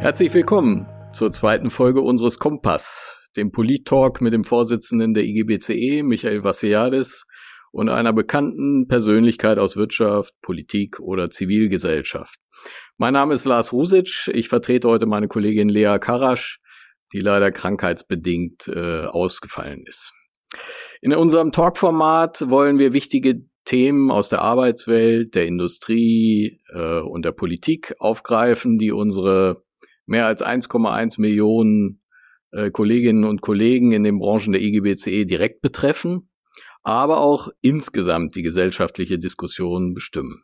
[0.00, 6.42] Herzlich willkommen zur zweiten Folge unseres Kompass, dem Polit-Talk mit dem Vorsitzenden der IGBCE, Michael
[6.42, 7.26] Vassiadis,
[7.70, 12.36] und einer bekannten Persönlichkeit aus Wirtschaft, Politik oder Zivilgesellschaft.
[12.96, 14.30] Mein Name ist Lars Rusic.
[14.32, 16.60] Ich vertrete heute meine Kollegin Lea Karasch,
[17.12, 20.14] die leider krankheitsbedingt äh, ausgefallen ist.
[21.02, 27.32] In unserem Talk-Format wollen wir wichtige Themen aus der Arbeitswelt, der Industrie äh, und der
[27.32, 29.62] Politik aufgreifen, die unsere
[30.10, 32.02] mehr als 1,1 Millionen
[32.50, 36.28] äh, Kolleginnen und Kollegen in den Branchen der IGBCE direkt betreffen,
[36.82, 40.42] aber auch insgesamt die gesellschaftliche Diskussion bestimmen.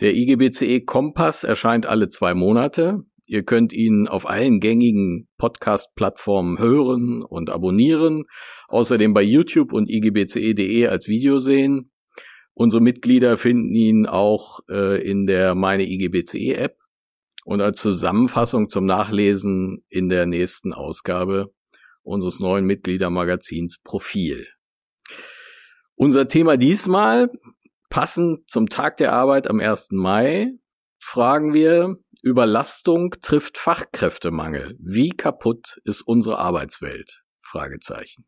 [0.00, 3.04] Der IGBCE Kompass erscheint alle zwei Monate.
[3.26, 8.24] Ihr könnt ihn auf allen gängigen Podcast-Plattformen hören und abonnieren,
[8.66, 11.92] außerdem bei YouTube und igbce.de als Video sehen.
[12.54, 16.81] Unsere Mitglieder finden ihn auch äh, in der Meine IGBCE App
[17.44, 21.52] und als Zusammenfassung zum Nachlesen in der nächsten Ausgabe
[22.02, 24.46] unseres neuen Mitgliedermagazins Profil.
[25.94, 27.30] Unser Thema diesmal,
[27.90, 29.88] passend zum Tag der Arbeit am 1.
[29.92, 30.52] Mai,
[30.98, 34.76] fragen wir, Überlastung trifft Fachkräftemangel.
[34.78, 37.22] Wie kaputt ist unsere Arbeitswelt?
[37.40, 38.24] Fragezeichen.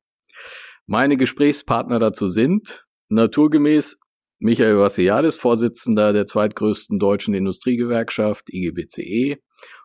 [0.86, 3.96] Meine Gesprächspartner dazu sind naturgemäß
[4.44, 9.38] Michael Vassiadis, Vorsitzender der zweitgrößten deutschen Industriegewerkschaft IGBCE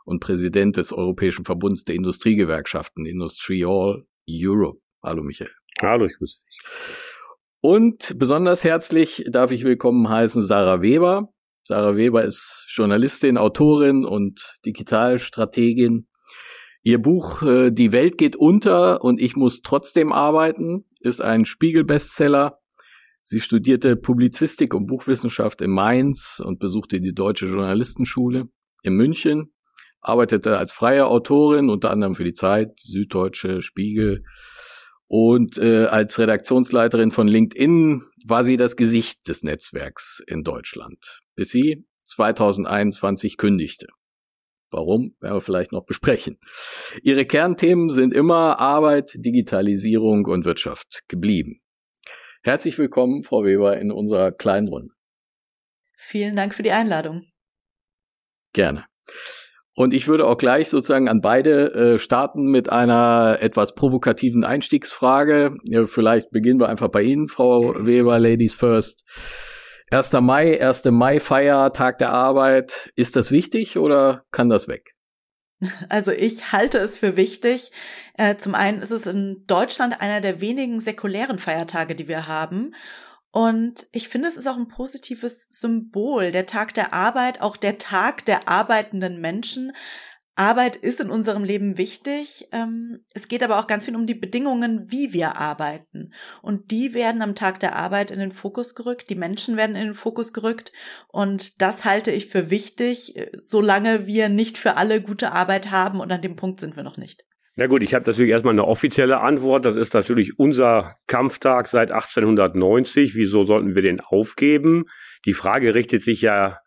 [0.04, 4.82] und Präsident des Europäischen Verbunds der Industriegewerkschaften Industrial Europe.
[5.02, 5.54] Hallo Michael.
[5.82, 6.60] Hallo, ich grüße dich.
[7.62, 11.30] Und besonders herzlich darf ich willkommen heißen Sarah Weber.
[11.64, 16.10] Sarah Weber ist Journalistin, Autorin und Digitalstrategin.
[16.84, 22.59] Ihr Buch äh, Die Welt geht unter und ich muss trotzdem arbeiten ist ein Spiegel-Bestseller
[23.30, 28.50] Sie studierte Publizistik und Buchwissenschaft in Mainz und besuchte die Deutsche Journalistenschule
[28.82, 29.54] in München,
[30.02, 34.24] arbeitete als freie Autorin unter anderem für die Zeit, Süddeutsche, Spiegel
[35.06, 41.50] und äh, als Redaktionsleiterin von LinkedIn war sie das Gesicht des Netzwerks in Deutschland, bis
[41.50, 43.90] sie 2021 kündigte.
[44.72, 46.40] Warum, werden wir vielleicht noch besprechen.
[47.04, 51.62] Ihre Kernthemen sind immer Arbeit, Digitalisierung und Wirtschaft geblieben.
[52.42, 54.94] Herzlich willkommen, Frau Weber, in unserer kleinen Runde.
[55.98, 57.26] Vielen Dank für die Einladung.
[58.54, 58.86] Gerne.
[59.74, 65.56] Und ich würde auch gleich sozusagen an beide äh, starten mit einer etwas provokativen Einstiegsfrage.
[65.66, 69.04] Ja, vielleicht beginnen wir einfach bei Ihnen, Frau Weber, Ladies First.
[69.92, 70.14] 1.
[70.22, 70.86] Mai, 1.
[70.86, 72.92] Mai-Feier, Tag der Arbeit.
[72.96, 74.96] Ist das wichtig oder kann das weg?
[75.90, 77.72] Also ich halte es für wichtig.
[78.18, 82.74] Äh, zum einen ist es in Deutschland einer der wenigen säkulären Feiertage, die wir haben.
[83.32, 86.32] Und ich finde, es ist auch ein positives Symbol.
[86.32, 89.72] Der Tag der Arbeit, auch der Tag der arbeitenden Menschen.
[90.40, 92.48] Arbeit ist in unserem Leben wichtig.
[92.54, 96.14] Ähm, es geht aber auch ganz viel um die Bedingungen, wie wir arbeiten.
[96.42, 99.10] Und die werden am Tag der Arbeit in den Fokus gerückt.
[99.10, 100.72] Die Menschen werden in den Fokus gerückt.
[101.10, 106.00] Und das halte ich für wichtig, äh, solange wir nicht für alle gute Arbeit haben.
[106.00, 107.26] Und an dem Punkt sind wir noch nicht.
[107.58, 109.66] Na gut, ich habe natürlich erstmal eine offizielle Antwort.
[109.66, 113.14] Das ist natürlich unser Kampftag seit 1890.
[113.14, 114.86] Wieso sollten wir den aufgeben?
[115.26, 116.60] Die Frage richtet sich ja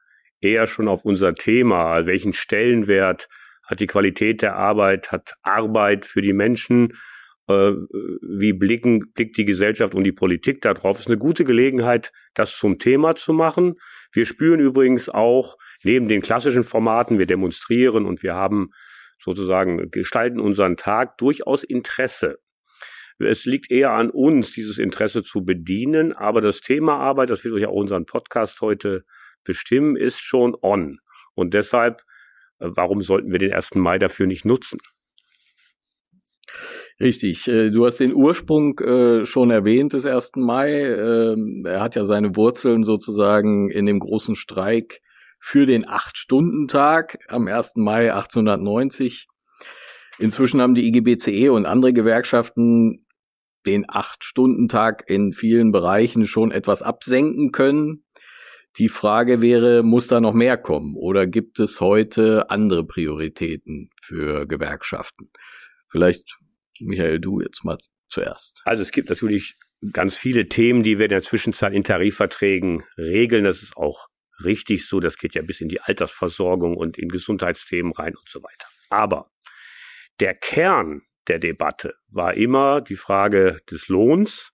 [0.43, 2.05] eher schon auf unser Thema.
[2.05, 3.31] Welchen Stellenwert
[3.65, 6.95] hat die Qualität der Arbeit, hat Arbeit für die Menschen,
[7.49, 7.73] äh,
[8.23, 11.01] wie blicken, blickt die Gesellschaft und die Politik darauf.
[11.01, 13.75] Ist eine gute Gelegenheit, das zum Thema zu machen.
[14.13, 18.71] Wir spüren übrigens auch neben den klassischen Formaten, wir demonstrieren und wir haben
[19.21, 22.39] sozusagen, gestalten unseren Tag durchaus Interesse.
[23.19, 27.55] Es liegt eher an uns, dieses Interesse zu bedienen, aber das Thema Arbeit, das wird
[27.55, 29.05] euch auch unseren Podcast heute
[29.45, 30.99] bestimmen, ist schon on.
[31.35, 32.03] Und deshalb
[32.63, 33.75] warum sollten wir den 1.
[33.75, 34.79] Mai dafür nicht nutzen?
[37.01, 37.49] Richtig.
[37.49, 40.33] Äh, du hast den Ursprung äh, schon erwähnt des 1.
[40.37, 40.83] Mai.
[40.83, 45.01] Ähm, er hat ja seine Wurzeln sozusagen in dem großen Streik
[45.39, 47.73] für den Acht-Stunden-Tag am 1.
[47.77, 49.27] Mai 1890.
[50.19, 53.07] Inzwischen haben die IGBCE und andere Gewerkschaften
[53.67, 58.05] den Acht-Stunden-Tag in vielen Bereichen schon etwas absenken können.
[58.79, 64.47] Die Frage wäre, muss da noch mehr kommen oder gibt es heute andere Prioritäten für
[64.47, 65.31] Gewerkschaften?
[65.89, 66.39] Vielleicht,
[66.81, 67.77] Michael, du jetzt mal
[68.09, 68.63] zuerst.
[68.65, 69.57] Also es gibt natürlich
[69.93, 73.45] ganz viele Themen, die wir in der Zwischenzeit in Tarifverträgen regeln.
[73.45, 74.07] Das ist auch
[74.43, 75.01] richtig so.
[75.01, 78.67] Das geht ja bis in die Altersversorgung und in Gesundheitsthemen rein und so weiter.
[78.89, 79.31] Aber
[80.21, 84.53] der Kern der Debatte war immer die Frage des Lohns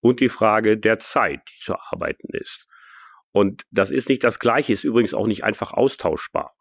[0.00, 2.66] und die Frage der Zeit, die zu arbeiten ist.
[3.36, 6.54] Und das ist nicht das Gleiche, ist übrigens auch nicht einfach austauschbar.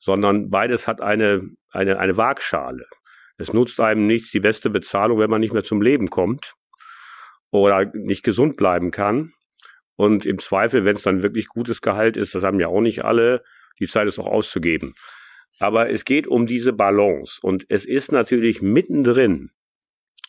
[0.00, 2.86] sondern beides hat eine, eine, eine Waagschale.
[3.36, 6.54] Es nutzt einem nichts die beste Bezahlung, wenn man nicht mehr zum Leben kommt
[7.50, 9.34] oder nicht gesund bleiben kann.
[9.94, 13.04] Und im Zweifel, wenn es dann wirklich gutes Gehalt ist, das haben ja auch nicht
[13.04, 13.44] alle,
[13.78, 14.94] die Zeit ist auch auszugeben.
[15.58, 19.50] Aber es geht um diese Balance und es ist natürlich mittendrin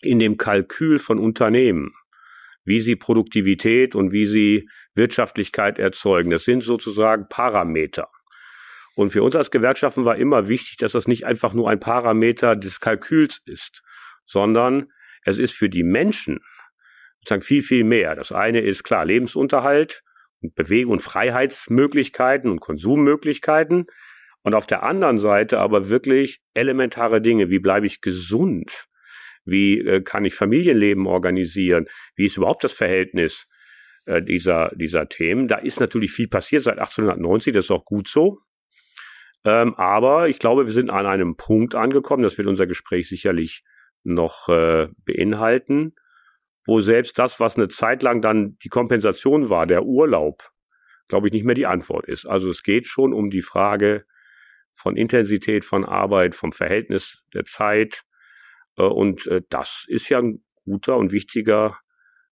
[0.01, 1.93] in dem Kalkül von Unternehmen,
[2.65, 6.29] wie sie Produktivität und wie sie Wirtschaftlichkeit erzeugen.
[6.29, 8.09] Das sind sozusagen Parameter.
[8.95, 12.55] Und für uns als Gewerkschaften war immer wichtig, dass das nicht einfach nur ein Parameter
[12.55, 13.81] des Kalküls ist,
[14.25, 14.91] sondern
[15.25, 16.39] es ist für die Menschen
[17.19, 18.15] sozusagen viel, viel mehr.
[18.15, 20.03] Das eine ist klar Lebensunterhalt
[20.41, 23.87] und Bewegung und Freiheitsmöglichkeiten und Konsummöglichkeiten.
[24.43, 28.87] Und auf der anderen Seite aber wirklich elementare Dinge, wie bleibe ich gesund?
[29.45, 31.87] Wie äh, kann ich Familienleben organisieren?
[32.15, 33.47] Wie ist überhaupt das Verhältnis
[34.05, 35.47] äh, dieser, dieser Themen?
[35.47, 38.39] Da ist natürlich viel passiert seit 1890, das ist auch gut so.
[39.45, 43.63] Ähm, aber ich glaube, wir sind an einem Punkt angekommen, das wird unser Gespräch sicherlich
[44.03, 45.95] noch äh, beinhalten,
[46.65, 50.51] wo selbst das, was eine Zeit lang dann die Kompensation war, der Urlaub,
[51.09, 52.25] glaube ich, nicht mehr die Antwort ist.
[52.25, 54.05] Also es geht schon um die Frage
[54.73, 58.03] von Intensität von Arbeit, vom Verhältnis der Zeit.
[58.77, 61.77] Äh, und äh, das ist ja ein guter und wichtiger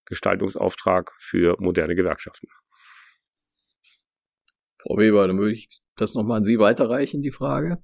[0.06, 2.48] Gestaltungsauftrag für moderne Gewerkschaften.
[4.78, 7.84] Frau Weber, dann würde ich das nochmal an Sie weiterreichen, die Frage.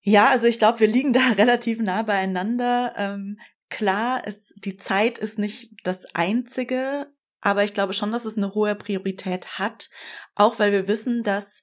[0.00, 2.94] Ja, also ich glaube, wir liegen da relativ nah beieinander.
[2.96, 3.38] Ähm,
[3.68, 7.08] klar, es, die Zeit ist nicht das Einzige,
[7.40, 9.90] aber ich glaube schon, dass es eine hohe Priorität hat,
[10.34, 11.62] auch weil wir wissen, dass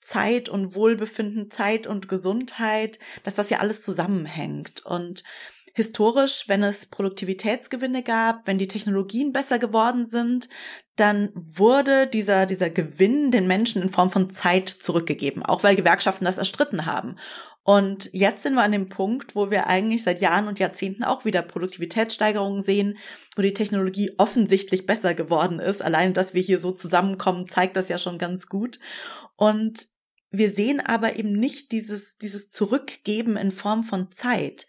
[0.00, 4.84] Zeit und Wohlbefinden, Zeit und Gesundheit, dass das ja alles zusammenhängt.
[4.84, 5.22] Und
[5.74, 10.48] historisch, wenn es Produktivitätsgewinne gab, wenn die Technologien besser geworden sind,
[10.96, 16.24] dann wurde dieser, dieser Gewinn den Menschen in Form von Zeit zurückgegeben, auch weil Gewerkschaften
[16.24, 17.16] das erstritten haben.
[17.70, 21.24] Und jetzt sind wir an dem Punkt, wo wir eigentlich seit Jahren und Jahrzehnten auch
[21.24, 22.98] wieder Produktivitätssteigerungen sehen,
[23.36, 25.80] wo die Technologie offensichtlich besser geworden ist.
[25.80, 28.80] Allein, dass wir hier so zusammenkommen, zeigt das ja schon ganz gut.
[29.36, 29.86] Und
[30.32, 34.66] wir sehen aber eben nicht dieses, dieses Zurückgeben in Form von Zeit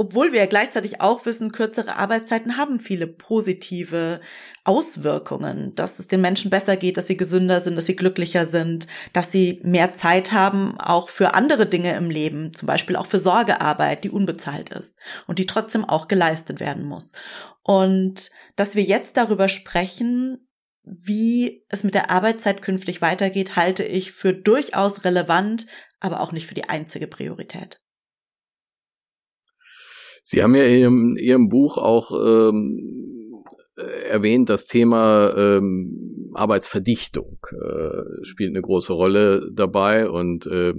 [0.00, 4.20] obwohl wir ja gleichzeitig auch wissen, kürzere Arbeitszeiten haben viele positive
[4.62, 8.86] Auswirkungen, dass es den Menschen besser geht, dass sie gesünder sind, dass sie glücklicher sind,
[9.12, 13.18] dass sie mehr Zeit haben, auch für andere Dinge im Leben, zum Beispiel auch für
[13.18, 14.96] Sorgearbeit, die unbezahlt ist
[15.26, 17.10] und die trotzdem auch geleistet werden muss.
[17.64, 20.48] Und dass wir jetzt darüber sprechen,
[20.84, 25.66] wie es mit der Arbeitszeit künftig weitergeht, halte ich für durchaus relevant,
[25.98, 27.80] aber auch nicht für die einzige Priorität.
[30.30, 33.42] Sie haben ja in Ihrem, Buch auch ähm,
[34.10, 40.74] erwähnt, das Thema ähm, Arbeitsverdichtung äh, spielt eine große Rolle dabei und äh,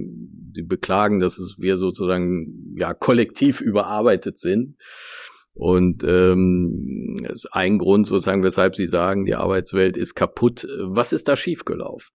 [0.54, 4.76] Sie beklagen, dass es wir sozusagen ja kollektiv überarbeitet sind.
[5.52, 10.64] Und ähm, ist ein Grund sozusagen, weshalb Sie sagen, die Arbeitswelt ist kaputt.
[10.80, 12.14] Was ist da schiefgelaufen?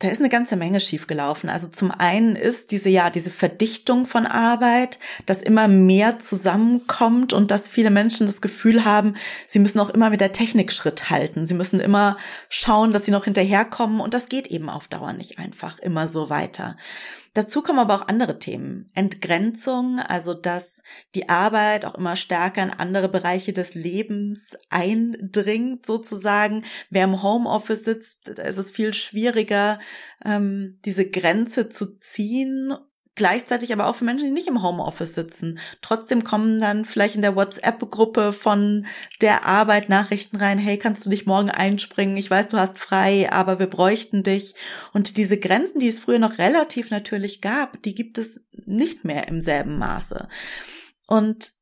[0.00, 1.48] Da ist eine ganze Menge schiefgelaufen.
[1.48, 7.50] Also zum einen ist diese, ja, diese Verdichtung von Arbeit, dass immer mehr zusammenkommt und
[7.50, 9.14] dass viele Menschen das Gefühl haben,
[9.48, 11.46] sie müssen auch immer mit der Technik Schritt halten.
[11.46, 12.16] Sie müssen immer
[12.48, 16.28] schauen, dass sie noch hinterherkommen und das geht eben auf Dauer nicht einfach immer so
[16.28, 16.76] weiter.
[17.34, 18.86] Dazu kommen aber auch andere Themen.
[18.94, 20.84] Entgrenzung, also dass
[21.16, 26.64] die Arbeit auch immer stärker in andere Bereiche des Lebens eindringt, sozusagen.
[26.90, 29.80] Wer im Homeoffice sitzt, da ist es viel schwieriger,
[30.24, 32.72] ähm, diese Grenze zu ziehen
[33.14, 35.58] gleichzeitig aber auch für Menschen, die nicht im Homeoffice sitzen.
[35.82, 38.86] Trotzdem kommen dann vielleicht in der WhatsApp-Gruppe von
[39.20, 42.16] der Arbeit Nachrichten rein, hey, kannst du dich morgen einspringen?
[42.16, 44.54] Ich weiß, du hast frei, aber wir bräuchten dich.
[44.92, 49.28] Und diese Grenzen, die es früher noch relativ natürlich gab, die gibt es nicht mehr
[49.28, 50.28] im selben Maße.
[51.06, 51.52] Und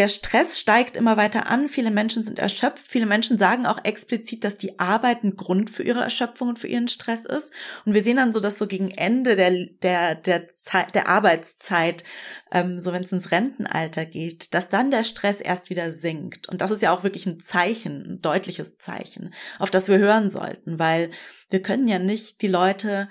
[0.00, 1.68] der Stress steigt immer weiter an.
[1.68, 2.88] Viele Menschen sind erschöpft.
[2.88, 6.68] Viele Menschen sagen auch explizit, dass die Arbeit ein Grund für ihre Erschöpfung und für
[6.68, 7.52] ihren Stress ist.
[7.84, 12.02] Und wir sehen dann so, dass so gegen Ende der, der, der, Zeit, der Arbeitszeit,
[12.50, 16.48] ähm, so wenn es ins Rentenalter geht, dass dann der Stress erst wieder sinkt.
[16.48, 20.30] Und das ist ja auch wirklich ein Zeichen, ein deutliches Zeichen, auf das wir hören
[20.30, 21.10] sollten, weil
[21.50, 23.10] wir können ja nicht die Leute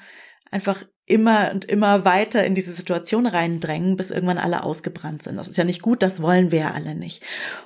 [0.49, 5.37] einfach immer und immer weiter in diese Situation reindrängen, bis irgendwann alle ausgebrannt sind.
[5.37, 7.23] Das ist ja nicht gut, das wollen wir ja alle nicht.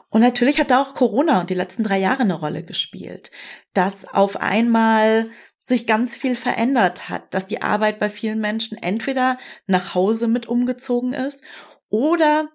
[0.10, 3.32] Und natürlich hat da auch Corona und die letzten drei Jahre eine Rolle gespielt,
[3.74, 5.30] dass auf einmal
[5.66, 10.46] sich ganz viel verändert hat, dass die Arbeit bei vielen Menschen entweder nach Hause mit
[10.46, 11.44] umgezogen ist
[11.90, 12.50] oder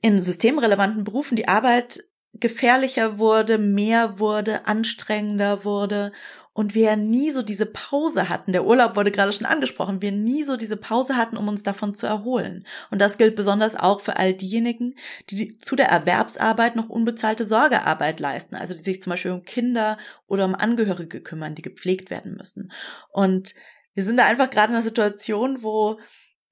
[0.00, 2.02] in systemrelevanten Berufen die Arbeit
[2.34, 6.12] gefährlicher wurde, mehr wurde, anstrengender wurde
[6.54, 8.52] und wir nie so diese Pause hatten.
[8.52, 10.02] Der Urlaub wurde gerade schon angesprochen.
[10.02, 12.66] Wir nie so diese Pause hatten, um uns davon zu erholen.
[12.90, 14.94] Und das gilt besonders auch für all diejenigen,
[15.30, 18.54] die zu der Erwerbsarbeit noch unbezahlte Sorgearbeit leisten.
[18.54, 22.70] Also die sich zum Beispiel um Kinder oder um Angehörige kümmern, die gepflegt werden müssen.
[23.10, 23.54] Und
[23.94, 25.98] wir sind da einfach gerade in einer Situation, wo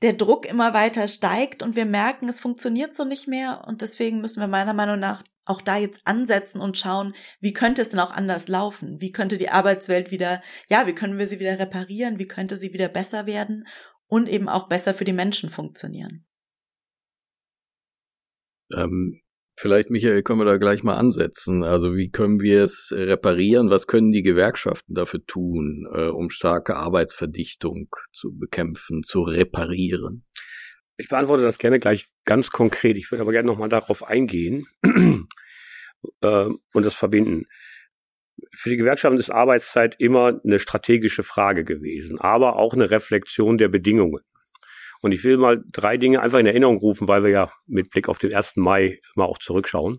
[0.03, 3.65] der Druck immer weiter steigt und wir merken, es funktioniert so nicht mehr.
[3.67, 7.83] Und deswegen müssen wir meiner Meinung nach auch da jetzt ansetzen und schauen, wie könnte
[7.83, 9.01] es denn auch anders laufen?
[9.01, 12.19] Wie könnte die Arbeitswelt wieder, ja, wie können wir sie wieder reparieren?
[12.19, 13.67] Wie könnte sie wieder besser werden
[14.07, 16.27] und eben auch besser für die Menschen funktionieren?
[18.73, 19.21] Ähm,
[19.57, 21.65] vielleicht, Michael, können wir da gleich mal ansetzen.
[21.65, 23.71] Also wie können wir es reparieren?
[23.71, 30.25] Was können die Gewerkschaften dafür tun, äh, um starke Arbeitsverdichtung zu bekämpfen, zu reparieren?
[30.97, 32.97] Ich beantworte das gerne gleich ganz konkret.
[32.97, 34.69] Ich würde aber gerne nochmal darauf eingehen
[36.21, 37.49] äh, und das verbinden.
[38.55, 43.67] Für die Gewerkschaften ist Arbeitszeit immer eine strategische Frage gewesen, aber auch eine Reflexion der
[43.67, 44.23] Bedingungen.
[45.01, 48.09] Und ich will mal drei Dinge einfach in Erinnerung rufen, weil wir ja mit Blick
[48.09, 48.55] auf den 1.
[48.55, 49.99] Mai immer auch zurückschauen.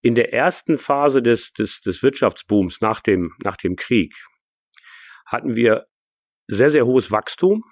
[0.00, 4.14] In der ersten Phase des, des, des Wirtschaftsbooms nach dem, nach dem Krieg
[5.26, 5.86] hatten wir
[6.46, 7.62] sehr, sehr hohes Wachstum.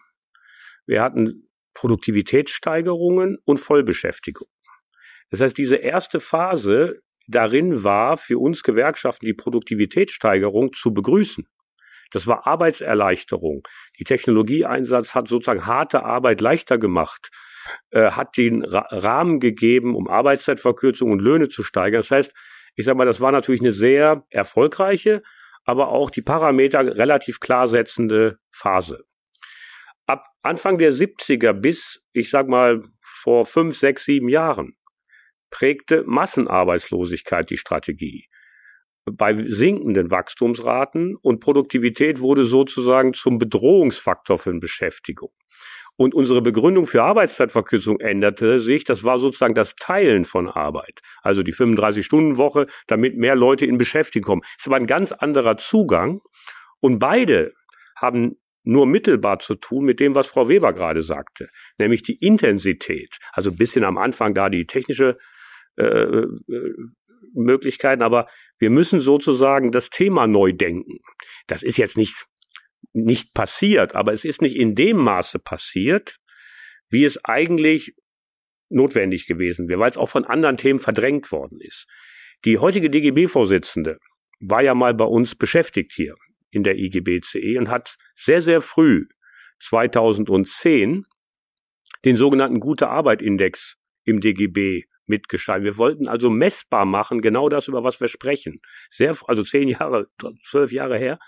[0.85, 4.48] Wir hatten Produktivitätssteigerungen und Vollbeschäftigung.
[5.30, 11.46] Das heißt, diese erste Phase darin war für uns Gewerkschaften die Produktivitätssteigerung zu begrüßen.
[12.12, 13.66] Das war Arbeitserleichterung.
[13.98, 17.30] Die Technologieeinsatz hat sozusagen harte Arbeit leichter gemacht,
[17.90, 22.00] äh, hat den Ra Rahmen gegeben, um Arbeitszeitverkürzung und Löhne zu steigern.
[22.00, 22.34] Das heißt,
[22.76, 25.22] ich sage mal, das war natürlich eine sehr erfolgreiche,
[25.64, 29.04] aber auch die Parameter relativ klar setzende Phase.
[30.44, 34.76] Anfang der 70er bis, ich sag mal, vor fünf, sechs, sieben Jahren
[35.50, 38.26] prägte Massenarbeitslosigkeit die Strategie.
[39.10, 45.30] Bei sinkenden Wachstumsraten und Produktivität wurde sozusagen zum Bedrohungsfaktor für Beschäftigung.
[45.96, 48.84] Und unsere Begründung für Arbeitszeitverkürzung änderte sich.
[48.84, 51.00] Das war sozusagen das Teilen von Arbeit.
[51.22, 54.42] Also die 35-Stunden-Woche, damit mehr Leute in Beschäftigung kommen.
[54.58, 56.20] Das aber ein ganz anderer Zugang.
[56.80, 57.52] Und beide
[57.96, 63.18] haben nur mittelbar zu tun mit dem, was Frau Weber gerade sagte, nämlich die Intensität.
[63.33, 65.18] Also ein bisschen am Anfang da die technische
[65.76, 66.28] äh, äh,
[67.35, 68.28] Möglichkeiten, aber
[68.59, 70.99] wir müssen sozusagen das Thema neu denken.
[71.47, 72.26] Das ist jetzt nicht
[72.92, 76.18] nicht passiert, aber es ist nicht in dem Maße passiert,
[76.90, 77.97] wie es eigentlich
[78.68, 81.87] notwendig gewesen wäre, weil es auch von anderen Themen verdrängt worden ist.
[82.44, 83.99] Die heutige DGB-Vorsitzende
[84.40, 86.14] war ja mal bei uns beschäftigt hier
[86.54, 89.06] in der IGBCE und hat sehr, sehr früh
[89.61, 91.04] 2010
[92.04, 95.64] den sogenannten Gute Arbeit Index im DGB mitgeschrieben.
[95.64, 98.61] Wir wollten also messbar machen, genau das, über was wir sprechen.
[98.90, 100.08] Sehr, also zehn Jahre,
[100.44, 101.18] zwölf Jahre her.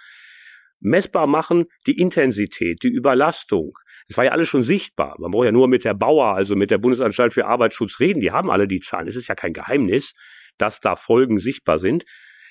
[0.81, 3.73] Messbar machen die Intensität, die Überlastung.
[4.09, 5.17] Das war ja alles schon sichtbar.
[5.19, 8.21] Man braucht ja nur mit der Bauer, also mit der Bundesanstalt für Arbeitsschutz reden.
[8.21, 9.09] Die haben alle die Zahlen.
[9.09, 10.15] Es ist ja kein Geheimnis,
[10.59, 12.05] dass da Folgen sichtbar sind.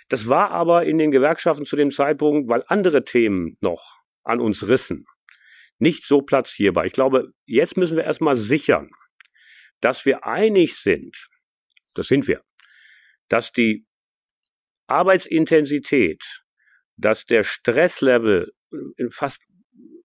[0.08, 4.68] Das war aber in den Gewerkschaften zu dem Zeitpunkt, weil andere Themen noch an uns
[4.68, 5.06] rissen,
[5.80, 6.86] nicht so platzierbar.
[6.86, 8.90] Ich glaube, jetzt müssen wir erstmal sichern,
[9.82, 11.28] dass wir einig sind,
[11.94, 12.44] das sind wir,
[13.30, 13.86] dass die
[14.88, 16.24] Arbeitsintensität,
[16.98, 18.78] dass der Stresslevel äh,
[19.10, 19.44] fast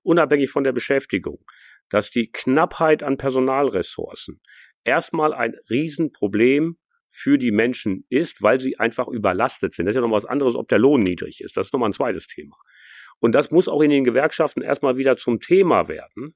[0.03, 1.45] unabhängig von der Beschäftigung,
[1.91, 4.41] dass die Knappheit an Personalressourcen
[4.85, 6.79] erstmal ein Riesenproblem
[7.11, 9.87] für die Menschen ist, weil sie einfach überlastet sind.
[9.87, 11.57] Das ist ja noch was anderes, ob der Lohn niedrig ist.
[11.57, 12.57] Das ist nochmal ein zweites Thema.
[13.19, 16.35] Und das muss auch in den Gewerkschaften erstmal wieder zum Thema werden.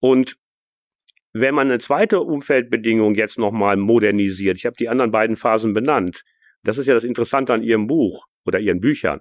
[0.00, 0.36] Und
[1.32, 6.24] wenn man eine zweite Umfeldbedingung jetzt nochmal modernisiert, ich habe die anderen beiden Phasen benannt,
[6.62, 9.20] das ist ja das Interessante an Ihrem Buch oder Ihren Büchern.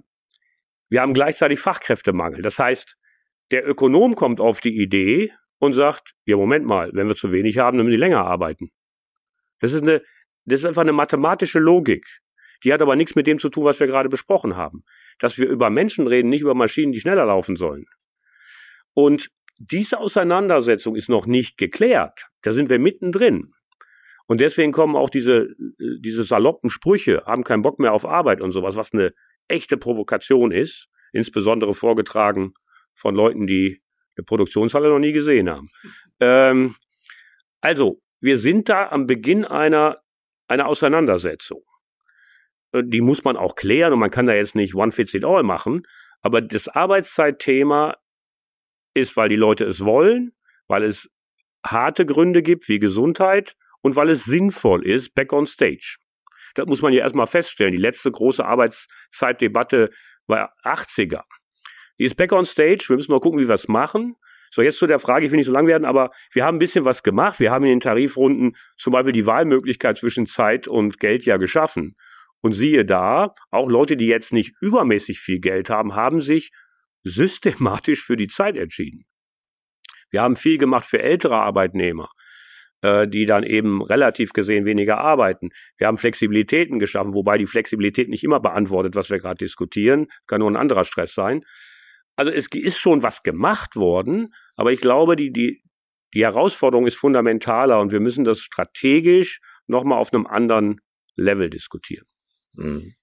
[0.89, 2.41] Wir haben gleichzeitig Fachkräftemangel.
[2.41, 2.95] Das heißt,
[3.51, 7.57] der Ökonom kommt auf die Idee und sagt, ja, Moment mal, wenn wir zu wenig
[7.57, 8.71] haben, dann müssen die länger arbeiten.
[9.59, 10.01] Das ist eine
[10.45, 12.05] das ist einfach eine mathematische Logik.
[12.63, 14.83] Die hat aber nichts mit dem zu tun, was wir gerade besprochen haben.
[15.19, 17.85] Dass wir über Menschen reden, nicht über Maschinen, die schneller laufen sollen.
[18.93, 22.27] Und diese Auseinandersetzung ist noch nicht geklärt.
[22.41, 23.53] Da sind wir mittendrin.
[24.27, 28.51] Und deswegen kommen auch diese, diese saloppen Sprüche, haben keinen Bock mehr auf Arbeit und
[28.51, 29.13] sowas, was eine
[29.47, 32.53] echte Provokation ist, insbesondere vorgetragen
[32.95, 33.81] von Leuten, die
[34.17, 35.69] eine Produktionshalle noch nie gesehen haben.
[36.19, 36.75] Ähm,
[37.61, 39.99] also, wir sind da am Beginn einer
[40.47, 41.63] eine Auseinandersetzung.
[42.71, 45.25] Äh, die muss man auch klären und man kann da jetzt nicht one fits it
[45.25, 45.83] all machen.
[46.21, 47.97] Aber das Arbeitszeitthema
[48.93, 50.33] ist, weil die Leute es wollen,
[50.67, 51.09] weil es
[51.65, 55.97] harte Gründe gibt wie Gesundheit und weil es sinnvoll ist, back on stage.
[56.55, 57.73] Das muss man ja erstmal feststellen.
[57.73, 59.91] Die letzte große Arbeitszeitdebatte
[60.27, 61.23] war 80er.
[61.99, 64.15] Die ist back on stage, wir müssen mal gucken, wie wir es machen.
[64.55, 66.59] So, jetzt zu der Frage, ich will nicht so lang werden, aber wir haben ein
[66.59, 67.41] bisschen was gemacht.
[67.41, 71.97] Wir haben in den Tarifrunden zum Beispiel die Wahlmöglichkeit zwischen Zeit und Geld ja geschaffen.
[72.39, 76.51] Und siehe da, auch Leute, die jetzt nicht übermäßig viel Geld haben, haben sich
[77.03, 79.03] systematisch für die Zeit entschieden.
[80.09, 82.07] Wir haben viel gemacht für ältere Arbeitnehmer,
[82.81, 85.49] äh, die dann eben relativ gesehen weniger arbeiten.
[85.77, 90.07] Wir haben Flexibilitäten geschaffen, wobei die Flexibilität nicht immer beantwortet, was wir gerade diskutieren.
[90.27, 91.41] Kann nur ein anderer Stress sein.
[92.15, 95.63] Also es ist schon was gemacht worden, aber ich glaube, die, die,
[96.13, 100.81] die Herausforderung ist fundamentaler und wir müssen das strategisch nochmal auf einem anderen
[101.15, 102.05] Level diskutieren.
[102.53, 102.93] Mhm.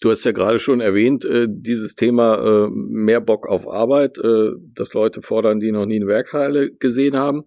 [0.00, 4.50] Du hast ja gerade schon erwähnt, äh, dieses Thema äh, mehr Bock auf Arbeit, äh,
[4.74, 7.44] dass Leute fordern, die noch nie eine Werkhalle gesehen haben.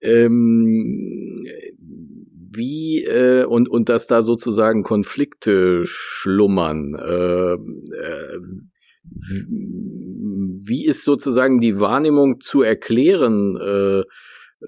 [0.00, 1.44] Ähm,
[2.56, 6.94] wie äh, und und dass da sozusagen Konflikte schlummern.
[6.94, 8.38] Äh, äh,
[9.08, 13.56] wie ist sozusagen die Wahrnehmung zu erklären?
[13.56, 14.02] Äh,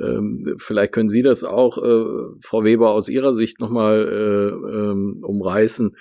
[0.00, 2.04] ähm, vielleicht können Sie das auch, äh,
[2.40, 5.97] Frau Weber, aus Ihrer Sicht nochmal äh, ähm, umreißen.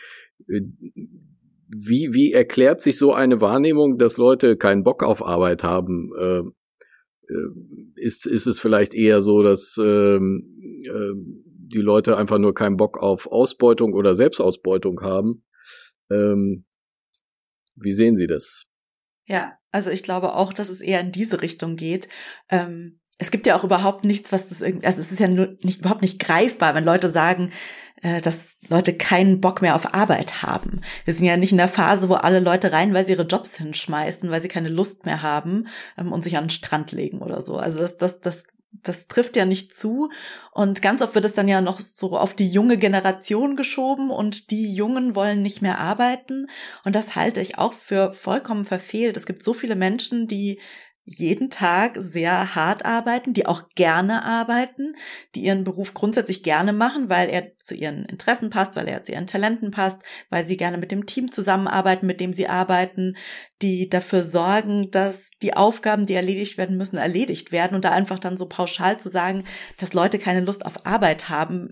[0.48, 6.12] Wie, wie erklärt sich so eine Wahrnehmung, dass Leute keinen Bock auf Arbeit haben?
[7.96, 10.46] Ist, ist es vielleicht eher so, dass ähm,
[10.86, 15.44] äh, die Leute einfach nur keinen Bock auf Ausbeutung oder Selbstausbeutung haben?
[17.78, 18.64] Wie sehen Sie das?
[19.26, 22.08] Ja, also ich glaube auch, dass es eher in diese Richtung geht.
[22.50, 25.58] Ähm, es gibt ja auch überhaupt nichts, was das irgendwie, also es ist ja nur
[25.64, 27.52] nicht, überhaupt nicht greifbar, wenn Leute sagen,
[28.02, 30.82] äh, dass Leute keinen Bock mehr auf Arbeit haben.
[31.06, 33.58] Wir sind ja nicht in der Phase, wo alle Leute rein, weil sie ihre Jobs
[33.58, 35.68] hinschmeißen, weil sie keine Lust mehr haben
[35.98, 37.58] ähm, und sich an den Strand legen oder so.
[37.58, 40.10] Also das, das, das, das trifft ja nicht zu.
[40.52, 44.52] Und ganz oft wird es dann ja noch so auf die junge Generation geschoben und
[44.52, 46.48] die Jungen wollen nicht mehr arbeiten.
[46.84, 49.18] Und das halte ich auch für vollkommen verfehlt.
[49.18, 50.60] Es gibt so viele Menschen, die
[51.10, 54.94] jeden Tag sehr hart arbeiten, die auch gerne arbeiten,
[55.36, 59.14] die ihren Beruf grundsätzlich gerne machen, weil er zu ihren Interessen passt, weil er zu
[59.14, 63.16] ihren Talenten passt, weil sie gerne mit dem Team zusammenarbeiten, mit dem sie arbeiten,
[63.62, 68.20] die dafür sorgen, dass die Aufgaben, die erledigt werden müssen, erledigt werden und da einfach
[68.20, 69.46] dann so pauschal zu sagen,
[69.78, 71.70] dass Leute keine Lust auf Arbeit haben,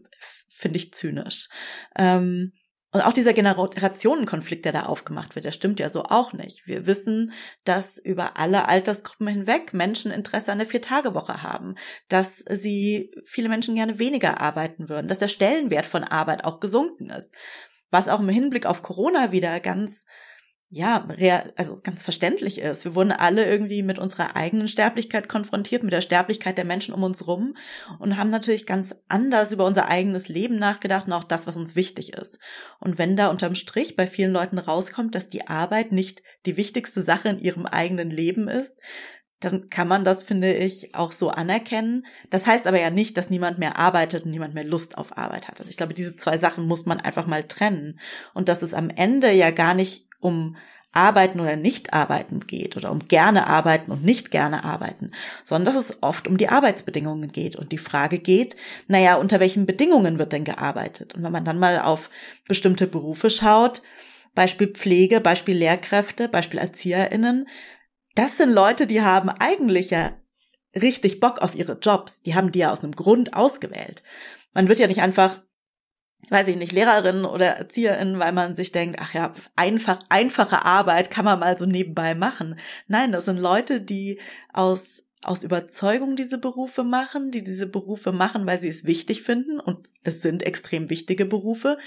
[0.48, 1.50] finde ich zynisch.
[1.98, 2.54] Ähm,
[2.96, 6.66] und auch dieser Generationenkonflikt, der da aufgemacht wird, der stimmt ja so auch nicht.
[6.66, 7.34] Wir wissen,
[7.66, 11.76] dass über alle Altersgruppen hinweg Menschen Interesse an der Vier-Tage-Woche haben,
[12.08, 17.10] dass sie viele Menschen gerne weniger arbeiten würden, dass der Stellenwert von Arbeit auch gesunken
[17.10, 17.34] ist.
[17.92, 20.06] Was auch im Hinblick auf Corona wieder ganz
[20.70, 21.08] ja,
[21.56, 22.84] also ganz verständlich ist.
[22.86, 27.04] Wir wurden alle irgendwie mit unserer eigenen Sterblichkeit konfrontiert, mit der Sterblichkeit der Menschen um
[27.04, 27.56] uns rum
[28.00, 31.76] und haben natürlich ganz anders über unser eigenes Leben nachgedacht und auch das, was uns
[31.76, 32.40] wichtig ist.
[32.80, 37.04] Und wenn da unterm Strich bei vielen Leuten rauskommt, dass die Arbeit nicht die wichtigste
[37.04, 38.76] Sache in ihrem eigenen Leben ist,
[39.42, 42.06] dann kann man das, finde ich, auch so anerkennen.
[42.30, 45.48] Das heißt aber ja nicht, dass niemand mehr arbeitet und niemand mehr Lust auf Arbeit
[45.48, 45.60] hat.
[45.60, 48.00] Also ich glaube, diese zwei Sachen muss man einfach mal trennen.
[48.34, 50.58] Und dass es am Ende ja gar nicht um
[50.92, 55.12] arbeiten oder nicht arbeiten geht oder um gerne arbeiten und nicht gerne arbeiten,
[55.44, 58.56] sondern dass es oft um die Arbeitsbedingungen geht und die Frage geht,
[58.88, 61.14] naja, unter welchen Bedingungen wird denn gearbeitet?
[61.14, 62.10] Und wenn man dann mal auf
[62.48, 63.82] bestimmte Berufe schaut,
[64.34, 67.48] Beispiel Pflege, Beispiel Lehrkräfte, Beispiel ErzieherInnen,
[68.16, 70.14] das sind Leute, die haben eigentlich ja
[70.82, 72.22] richtig Bock auf ihre Jobs.
[72.22, 74.04] Die haben die ja aus einem Grund ausgewählt.
[74.54, 75.42] Man wird ja nicht einfach
[76.30, 81.12] weiß ich nicht, Lehrerin oder Erzieherin, weil man sich denkt, ach ja, einfach, einfache Arbeit
[81.12, 82.58] kann man mal so nebenbei machen.
[82.88, 84.20] Nein, das sind Leute, die
[84.54, 89.60] aus aus Überzeugung diese Berufe machen, die diese Berufe machen, weil sie es wichtig finden
[89.60, 91.80] und es sind extrem wichtige Berufe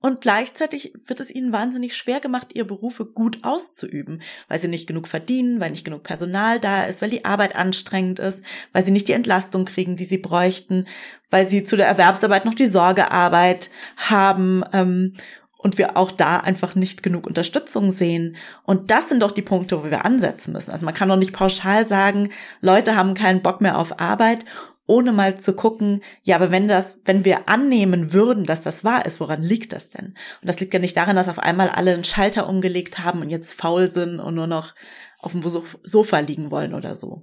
[0.00, 4.86] und gleichzeitig wird es ihnen wahnsinnig schwer gemacht, ihre Berufe gut auszuüben, weil sie nicht
[4.86, 8.92] genug verdienen, weil nicht genug Personal da ist, weil die Arbeit anstrengend ist, weil sie
[8.92, 10.86] nicht die Entlastung kriegen, die sie bräuchten,
[11.28, 15.16] weil sie zu der Erwerbsarbeit noch die Sorgearbeit haben ähm,
[15.58, 18.36] und wir auch da einfach nicht genug Unterstützung sehen.
[18.64, 20.70] Und das sind doch die Punkte, wo wir ansetzen müssen.
[20.70, 22.30] Also man kann doch nicht pauschal sagen,
[22.62, 24.46] Leute haben keinen Bock mehr auf Arbeit
[24.90, 29.06] ohne mal zu gucken, ja, aber wenn das, wenn wir annehmen würden, dass das wahr
[29.06, 30.06] ist, woran liegt das denn?
[30.42, 33.30] Und das liegt ja nicht daran, dass auf einmal alle einen Schalter umgelegt haben und
[33.30, 34.74] jetzt faul sind und nur noch
[35.20, 37.22] auf dem Sofa liegen wollen oder so.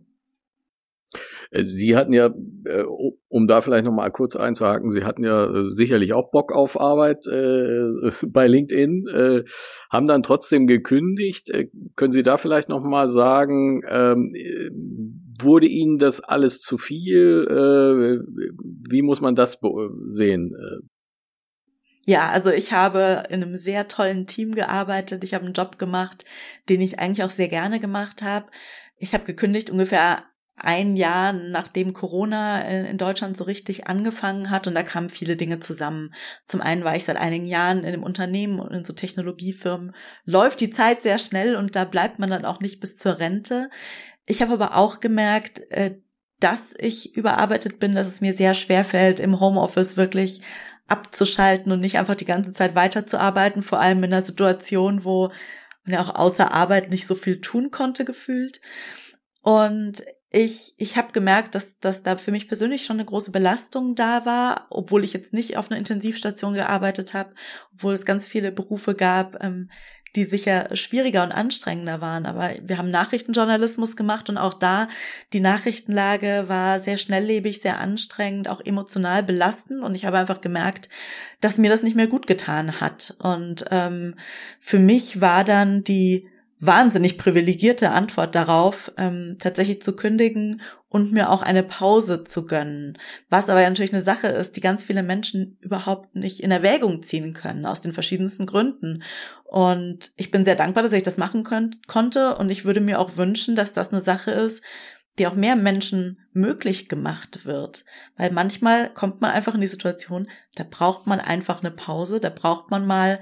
[1.52, 2.28] Äh, Sie hatten ja,
[2.64, 2.84] äh,
[3.28, 7.26] um da vielleicht nochmal kurz einzuhaken, Sie hatten ja äh, sicherlich auch Bock auf Arbeit
[8.28, 9.08] bei LinkedIn,
[9.90, 11.52] haben dann trotzdem gekündigt.
[11.98, 14.34] Können Sie da vielleicht nochmal sagen, ähm,
[15.40, 17.46] wurde Ihnen das alles zu viel?
[17.50, 18.20] Äh,
[18.90, 19.60] wie muss man das
[20.06, 20.56] sehen?
[22.06, 25.26] Ja, also ich habe in einem sehr tollen Team gearbeitet.
[25.26, 26.24] Ich habe einen Job gemacht,
[26.70, 28.48] den ich eigentlich auch sehr gerne gemacht habe.
[28.98, 30.24] Ich habe gekündigt ungefähr
[30.56, 35.60] ein Jahr, nachdem Corona in Deutschland so richtig angefangen hat und da kamen viele Dinge
[35.60, 36.14] zusammen.
[36.48, 39.94] Zum einen war ich seit einigen Jahren in einem Unternehmen und in so Technologiefirmen
[40.26, 43.70] läuft die Zeit sehr schnell und da bleibt man dann auch nicht bis zur Rente.
[44.28, 45.96] Ich habe aber auch gemerkt, äh,
[46.40, 50.42] dass ich überarbeitet bin, dass es mir sehr schwer fällt, im Homeoffice wirklich
[50.88, 55.30] abzuschalten und nicht einfach die ganze Zeit weiterzuarbeiten, vor allem in einer Situation, wo
[55.84, 58.62] man ja auch außer Arbeit nicht so viel tun konnte gefühlt.
[59.42, 63.96] Und ich, ich habe gemerkt, dass, dass da für mich persönlich schon eine große Belastung
[63.96, 67.34] da war, obwohl ich jetzt nicht auf einer Intensivstation gearbeitet habe,
[67.74, 69.70] obwohl es ganz viele Berufe gab, ähm,
[70.18, 72.26] die sicher schwieriger und anstrengender waren.
[72.26, 74.88] Aber wir haben Nachrichtenjournalismus gemacht und auch da
[75.32, 79.84] die Nachrichtenlage war sehr schnelllebig, sehr anstrengend, auch emotional belastend.
[79.84, 80.90] Und ich habe einfach gemerkt,
[81.40, 83.16] dass mir das nicht mehr gut getan hat.
[83.20, 84.16] Und ähm,
[84.60, 86.28] für mich war dann die
[86.60, 92.98] wahnsinnig privilegierte Antwort darauf, ähm, tatsächlich zu kündigen und mir auch eine Pause zu gönnen.
[93.30, 97.34] Was aber natürlich eine Sache ist, die ganz viele Menschen überhaupt nicht in Erwägung ziehen
[97.34, 99.04] können, aus den verschiedensten Gründen.
[99.44, 103.00] Und ich bin sehr dankbar, dass ich das machen könnt, konnte und ich würde mir
[103.00, 104.64] auch wünschen, dass das eine Sache ist,
[105.20, 107.86] die auch mehr Menschen möglich gemacht wird.
[108.18, 112.30] Weil manchmal kommt man einfach in die Situation, da braucht man einfach eine Pause, da
[112.30, 113.20] braucht man mal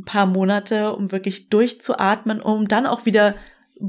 [0.00, 3.34] ein paar Monate, um wirklich durchzuatmen, um dann auch wieder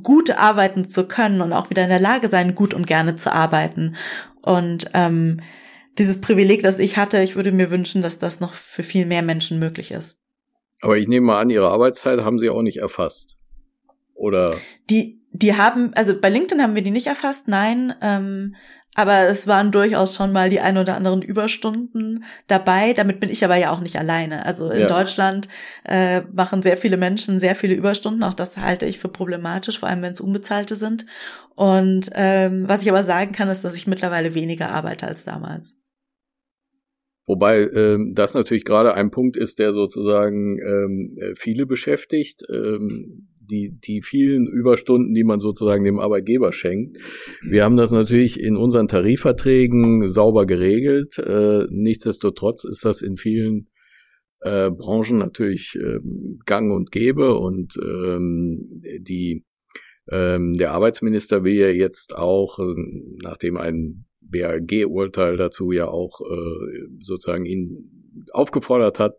[0.04, 3.32] gut arbeiten zu können und auch wieder in der Lage sein, gut und gerne zu
[3.32, 3.96] arbeiten.
[4.42, 5.42] Und ähm,
[5.98, 9.22] dieses Privileg, das ich hatte, ich würde mir wünschen, dass das noch für viel mehr
[9.22, 10.18] Menschen möglich ist.
[10.82, 13.38] Aber ich nehme mal an, Ihre Arbeitszeit haben Sie auch nicht erfasst.
[14.14, 14.56] Oder?
[14.90, 17.94] Die, die haben, also bei LinkedIn haben wir die nicht erfasst, nein.
[18.02, 18.56] Ähm,
[18.94, 22.94] aber es waren durchaus schon mal die ein oder anderen Überstunden dabei.
[22.94, 24.46] Damit bin ich aber ja auch nicht alleine.
[24.46, 24.88] Also in ja.
[24.88, 25.48] Deutschland
[25.88, 28.24] äh, machen sehr viele Menschen sehr viele Überstunden.
[28.24, 31.06] Auch das halte ich für problematisch, vor allem wenn es unbezahlte sind.
[31.56, 35.74] Und ähm, was ich aber sagen kann, ist, dass ich mittlerweile weniger arbeite als damals.
[37.28, 42.42] Wobei ähm, das natürlich gerade ein Punkt ist, der sozusagen ähm, viele beschäftigt.
[42.50, 46.98] Ähm, die, die vielen Überstunden, die man sozusagen dem Arbeitgeber schenkt.
[47.44, 51.18] Wir haben das natürlich in unseren Tarifverträgen sauber geregelt.
[51.18, 53.68] Äh, nichtsdestotrotz ist das in vielen
[54.40, 56.00] äh, Branchen natürlich äh,
[56.46, 59.44] gang und gäbe und ähm, die
[60.10, 62.74] ähm, der Arbeitsminister will ja jetzt auch, äh,
[63.22, 69.16] nachdem ein BAG-Urteil dazu ja auch äh, sozusagen ihn aufgefordert hat,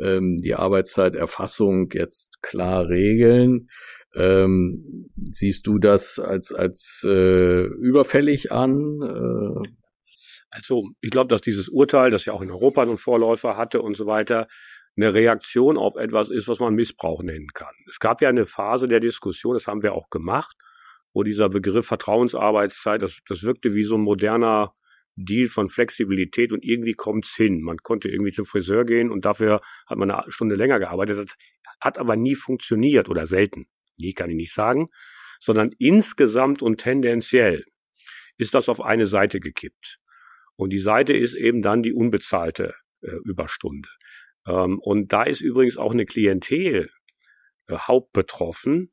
[0.00, 3.68] ähm, die Arbeitszeiterfassung jetzt klar regeln.
[4.14, 9.00] Ähm, siehst du das als, als äh, überfällig an?
[9.02, 9.68] Äh?
[10.50, 13.96] Also ich glaube, dass dieses Urteil, das ja auch in Europa einen Vorläufer hatte und
[13.96, 14.46] so weiter,
[14.96, 17.74] eine Reaktion auf etwas ist, was man Missbrauch nennen kann.
[17.88, 20.56] Es gab ja eine Phase der Diskussion, das haben wir auch gemacht,
[21.12, 24.74] wo dieser Begriff Vertrauensarbeitszeit, das, das wirkte wie so ein moderner
[25.16, 27.60] Deal von Flexibilität und irgendwie kommt's hin.
[27.62, 31.36] Man konnte irgendwie zum Friseur gehen und dafür hat man eine Stunde länger gearbeitet, hat,
[31.80, 33.66] hat aber nie funktioniert oder selten.
[33.96, 34.88] Nie kann ich nicht sagen,
[35.40, 37.64] sondern insgesamt und tendenziell
[38.36, 39.98] ist das auf eine Seite gekippt.
[40.56, 43.88] Und die Seite ist eben dann die unbezahlte äh, Überstunde.
[44.46, 46.90] Ähm, und da ist übrigens auch eine Klientel
[47.68, 48.92] äh, hauptbetroffen,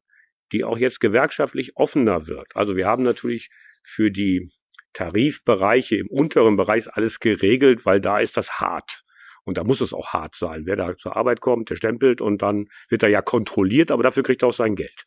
[0.52, 2.56] die auch jetzt gewerkschaftlich offener wird.
[2.56, 3.50] Also wir haben natürlich
[3.84, 4.52] für die
[4.94, 9.04] Tarifbereiche im unteren Bereich ist alles geregelt, weil da ist das hart.
[9.44, 10.66] Und da muss es auch hart sein.
[10.66, 14.24] Wer da zur Arbeit kommt, der stempelt und dann wird er ja kontrolliert, aber dafür
[14.24, 15.06] kriegt er auch sein Geld.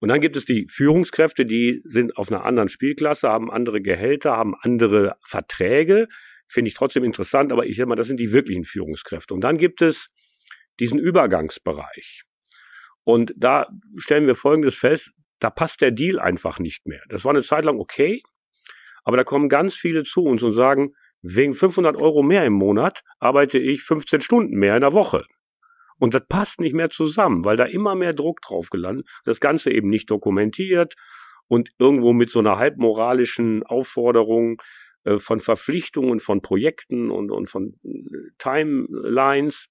[0.00, 4.36] Und dann gibt es die Führungskräfte, die sind auf einer anderen Spielklasse, haben andere Gehälter,
[4.36, 6.08] haben andere Verträge.
[6.48, 9.32] Finde ich trotzdem interessant, aber ich sag mal, das sind die wirklichen Führungskräfte.
[9.32, 10.10] Und dann gibt es
[10.78, 12.24] diesen Übergangsbereich.
[13.04, 17.02] Und da stellen wir Folgendes fest, da passt der Deal einfach nicht mehr.
[17.08, 18.22] Das war eine Zeit lang okay,
[19.06, 23.02] aber da kommen ganz viele zu uns und sagen, wegen 500 Euro mehr im Monat
[23.20, 25.24] arbeite ich 15 Stunden mehr in der Woche.
[25.98, 29.70] Und das passt nicht mehr zusammen, weil da immer mehr Druck drauf gelandet, das Ganze
[29.70, 30.94] eben nicht dokumentiert
[31.46, 34.60] und irgendwo mit so einer halbmoralischen Aufforderung
[35.04, 39.68] äh, von Verpflichtungen, von Projekten und, und von äh, Timelines.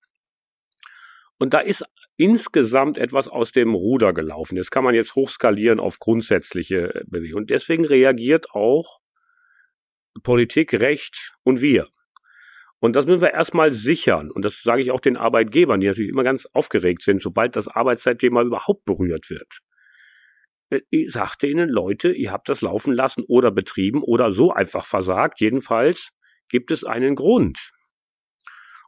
[1.39, 1.83] Und da ist
[2.15, 4.55] insgesamt etwas aus dem Ruder gelaufen.
[4.55, 7.43] Das kann man jetzt hochskalieren auf grundsätzliche Bewegungen.
[7.43, 9.01] Und deswegen reagiert auch
[10.23, 11.89] Politik, Recht und wir.
[12.79, 14.29] Und das müssen wir erstmal sichern.
[14.31, 17.67] Und das sage ich auch den Arbeitgebern, die natürlich immer ganz aufgeregt sind, sobald das
[17.67, 19.61] Arbeitszeitthema überhaupt berührt wird.
[20.69, 24.85] Äh, ich sagte ihnen, Leute, ihr habt das laufen lassen oder betrieben oder so einfach
[24.85, 25.39] versagt.
[25.39, 26.09] Jedenfalls
[26.49, 27.71] gibt es einen Grund.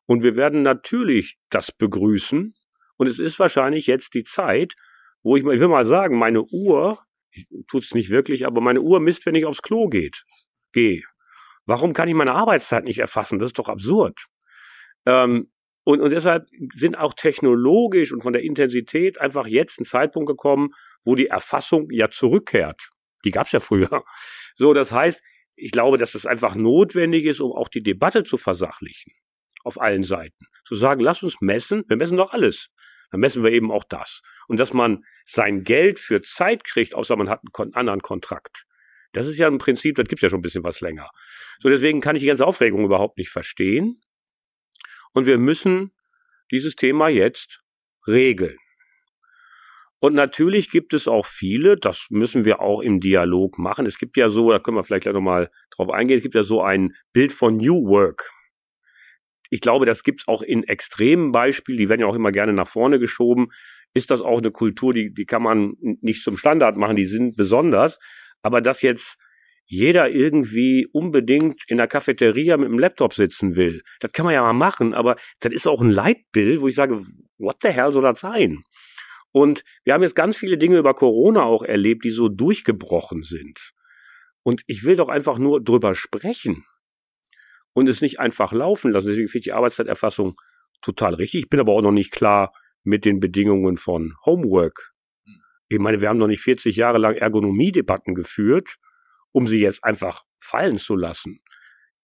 [0.06, 2.54] Und wir werden natürlich das begrüßen.
[2.98, 4.74] Und es ist wahrscheinlich jetzt die Zeit,
[5.24, 7.00] wo ich mal, ich will mal sagen, meine Uhr,
[7.68, 10.24] tut's nicht wirklich, aber meine Uhr misst, wenn ich aufs Klo geht,
[10.72, 11.04] gehe.
[11.68, 13.38] Warum kann ich meine Arbeitszeit nicht erfassen?
[13.38, 14.26] Das ist doch absurd.
[15.06, 15.52] Ähm,
[15.84, 20.70] und, und deshalb sind auch technologisch und von der Intensität einfach jetzt ein Zeitpunkt gekommen,
[21.04, 22.90] wo die Erfassung ja zurückkehrt.
[23.24, 24.04] Die gab's ja früher.
[24.56, 25.22] So, das heißt,
[25.56, 29.14] ich glaube, dass es einfach notwendig ist, um auch die Debatte zu versachlichen.
[29.64, 30.46] Auf allen Seiten.
[30.66, 32.70] Zu sagen, lass uns messen, wir messen doch alles.
[33.12, 34.22] Dann messen wir eben auch das.
[34.48, 38.67] Und dass man sein Geld für Zeit kriegt, außer man hat einen anderen Kontrakt.
[39.14, 41.10] Das ist ja ein Prinzip, das gibt's ja schon ein bisschen was länger.
[41.60, 44.02] So, deswegen kann ich die ganze Aufregung überhaupt nicht verstehen.
[45.14, 45.92] Und wir müssen
[46.52, 47.60] dieses Thema jetzt
[48.08, 48.58] regeln.
[50.00, 53.88] Und natürlich gibt es auch viele, das müssen wir auch im Dialog machen.
[53.88, 56.44] Es gibt ja so, da können wir vielleicht gleich nochmal drauf eingehen, es gibt ja
[56.44, 58.32] so ein Bild von New Work.
[59.50, 62.54] Ich glaube, das gibt es auch in extremen Beispielen, die werden ja auch immer gerne
[62.54, 63.48] nach vorne geschoben.
[63.94, 67.36] Ist das auch eine Kultur, die, die kann man nicht zum Standard machen, die sind
[67.36, 67.98] besonders.
[68.48, 69.18] Aber dass jetzt
[69.66, 73.82] jeder irgendwie unbedingt in der Cafeteria mit dem Laptop sitzen will.
[74.00, 77.02] Das kann man ja mal machen, aber das ist auch ein Leitbild, wo ich sage,
[77.38, 78.64] what the hell soll das sein?
[79.34, 83.74] Und wir haben jetzt ganz viele Dinge über Corona auch erlebt, die so durchgebrochen sind.
[84.42, 86.64] Und ich will doch einfach nur drüber sprechen
[87.74, 89.08] und es nicht einfach laufen lassen.
[89.08, 90.40] Deswegen finde ich die Arbeitszeiterfassung
[90.82, 91.44] total richtig.
[91.44, 94.87] Ich bin aber auch noch nicht klar mit den Bedingungen von Homework.
[95.70, 98.78] Ich meine, wir haben noch nicht 40 Jahre lang Ergonomiedebatten geführt
[99.38, 101.42] um sie jetzt einfach fallen zu lassen.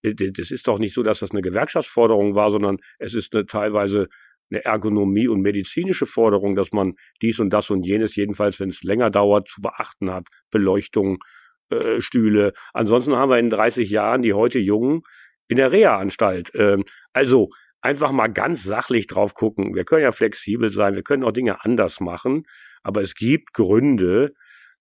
[0.04, 4.08] Das ist doch nicht so, dass das eine Gewerkschaftsforderung war, sondern es ist eine, teilweise
[4.52, 8.84] eine Ergonomie und medizinische Forderung, dass man dies und das und jenes, jedenfalls wenn es
[8.84, 10.28] länger dauert, zu beachten hat.
[10.52, 11.24] Beleuchtung,
[11.70, 12.54] äh, Stühle.
[12.72, 15.02] Ansonsten haben wir in 30 Jahren die heute Jungen
[15.48, 16.52] in der Reha-Anstalt.
[16.54, 17.50] Ähm, also
[17.82, 19.74] einfach mal ganz sachlich drauf gucken.
[19.74, 22.44] Wir können ja flexibel sein, wir können auch Dinge anders machen,
[22.84, 24.34] aber es gibt Gründe,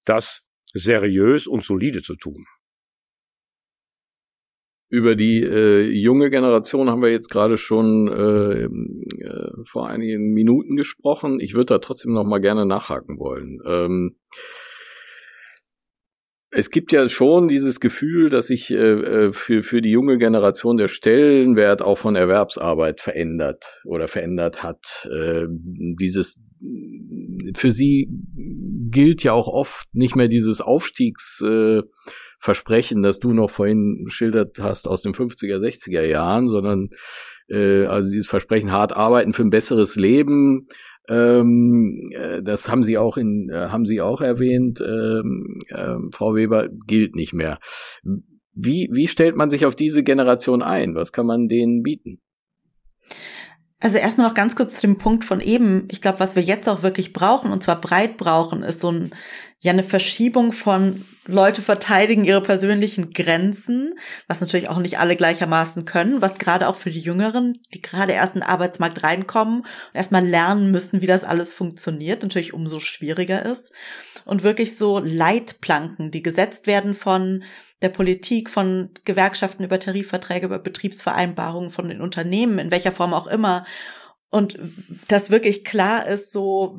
[0.05, 0.43] dass
[0.75, 2.45] seriös und solide zu tun.
[4.89, 8.65] Über die äh, junge Generation haben wir jetzt gerade schon äh,
[9.25, 11.41] äh, vor einigen Minuten gesprochen.
[11.41, 13.61] Ich würde da trotzdem noch mal gerne nachhaken wollen.
[13.67, 14.19] Ähm,
[16.55, 20.77] es gibt ja schon dieses Gefühl, dass sich äh, äh, für, für die junge Generation
[20.77, 25.09] der Stellenwert auch von Erwerbsarbeit verändert oder verändert hat.
[25.11, 25.47] Äh,
[25.99, 26.43] dieses
[27.57, 28.09] für sie
[28.91, 34.87] gilt ja auch oft nicht mehr dieses Aufstiegsversprechen, äh, das du noch vorhin schildert hast
[34.89, 36.91] aus den 50er, 60er Jahren, sondern
[37.49, 40.69] äh, also dieses Versprechen hart arbeiten für ein besseres Leben,
[41.09, 46.35] ähm, äh, das haben Sie auch in, äh, haben Sie auch erwähnt, ähm, äh, Frau
[46.35, 47.59] Weber, gilt nicht mehr.
[48.55, 50.95] Wie, wie stellt man sich auf diese Generation ein?
[50.95, 52.21] Was kann man denen bieten?
[53.83, 55.89] Also erstmal noch ganz kurz zu dem Punkt von eben.
[55.91, 59.11] Ich glaube, was wir jetzt auch wirklich brauchen, und zwar breit brauchen, ist so ein,
[59.61, 63.95] ja, eine Verschiebung von Leute verteidigen ihre persönlichen Grenzen,
[64.29, 68.13] was natürlich auch nicht alle gleichermaßen können, was gerade auch für die Jüngeren, die gerade
[68.13, 72.79] erst in den Arbeitsmarkt reinkommen und erstmal lernen müssen, wie das alles funktioniert, natürlich umso
[72.79, 73.73] schwieriger ist.
[74.25, 77.43] Und wirklich so Leitplanken, die gesetzt werden von
[77.83, 83.27] der Politik, von Gewerkschaften über Tarifverträge, über Betriebsvereinbarungen, von den Unternehmen, in welcher Form auch
[83.27, 83.65] immer.
[84.31, 84.59] Und
[85.09, 86.79] das wirklich klar ist, so,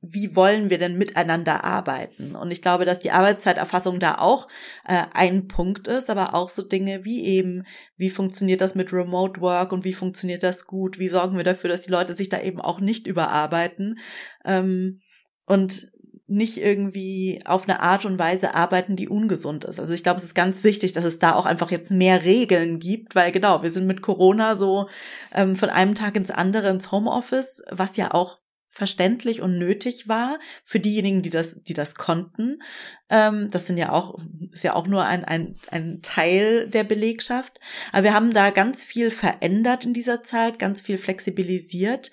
[0.00, 2.34] wie wollen wir denn miteinander arbeiten?
[2.34, 4.48] Und ich glaube, dass die Arbeitszeiterfassung da auch
[4.86, 7.64] äh, ein Punkt ist, aber auch so Dinge wie eben,
[7.96, 10.98] wie funktioniert das mit Remote Work und wie funktioniert das gut?
[10.98, 13.98] Wie sorgen wir dafür, dass die Leute sich da eben auch nicht überarbeiten?
[14.44, 15.00] Ähm,
[15.46, 15.90] und
[16.26, 19.78] nicht irgendwie auf eine Art und Weise arbeiten, die ungesund ist.
[19.78, 22.78] Also ich glaube, es ist ganz wichtig, dass es da auch einfach jetzt mehr Regeln
[22.78, 24.88] gibt, weil genau, wir sind mit Corona so
[25.34, 28.38] ähm, von einem Tag ins andere ins Homeoffice, was ja auch
[28.74, 32.60] verständlich und nötig war für diejenigen, die das, die das konnten.
[33.08, 34.18] Ähm, das sind ja auch,
[34.50, 37.60] ist ja auch nur ein, ein, ein Teil der Belegschaft.
[37.92, 42.10] Aber wir haben da ganz viel verändert in dieser Zeit, ganz viel flexibilisiert.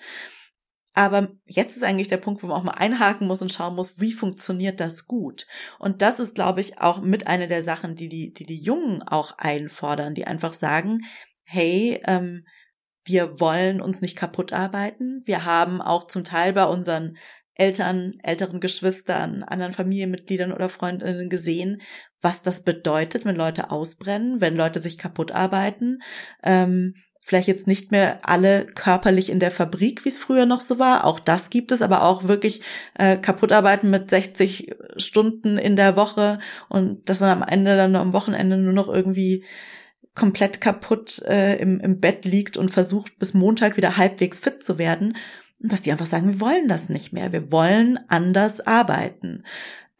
[0.94, 3.98] Aber jetzt ist eigentlich der Punkt, wo man auch mal einhaken muss und schauen muss,
[3.98, 5.46] wie funktioniert das gut?
[5.78, 9.02] Und das ist, glaube ich, auch mit einer der Sachen, die die, die, die Jungen
[9.02, 11.00] auch einfordern, die einfach sagen,
[11.44, 12.44] hey, ähm,
[13.04, 15.22] wir wollen uns nicht kaputt arbeiten.
[15.24, 17.16] Wir haben auch zum Teil bei unseren
[17.54, 21.82] Eltern, älteren Geschwistern, anderen Familienmitgliedern oder Freundinnen gesehen,
[22.20, 25.98] was das bedeutet, wenn Leute ausbrennen, wenn Leute sich kaputt arbeiten.
[26.42, 30.78] Ähm, vielleicht jetzt nicht mehr alle körperlich in der Fabrik, wie es früher noch so
[30.78, 31.04] war.
[31.04, 32.62] Auch das gibt es, aber auch wirklich
[32.98, 38.12] äh, Kaputtarbeiten mit 60 Stunden in der Woche und dass man am Ende dann am
[38.12, 39.44] Wochenende nur noch irgendwie
[40.14, 44.78] komplett kaputt äh, im, im Bett liegt und versucht bis Montag wieder halbwegs fit zu
[44.78, 45.16] werden,
[45.60, 49.44] dass die einfach sagen, wir wollen das nicht mehr, wir wollen anders arbeiten.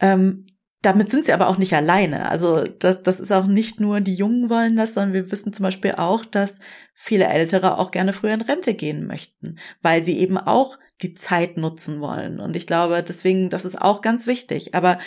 [0.01, 0.47] Ähm,
[0.83, 2.29] damit sind sie aber auch nicht alleine.
[2.29, 5.63] Also das, das ist auch nicht nur die Jungen wollen das, sondern wir wissen zum
[5.63, 6.59] Beispiel auch, dass
[6.93, 11.57] viele Ältere auch gerne früher in Rente gehen möchten, weil sie eben auch die Zeit
[11.57, 12.41] nutzen wollen.
[12.41, 14.75] Und ich glaube, deswegen, das ist auch ganz wichtig.
[14.75, 14.99] Aber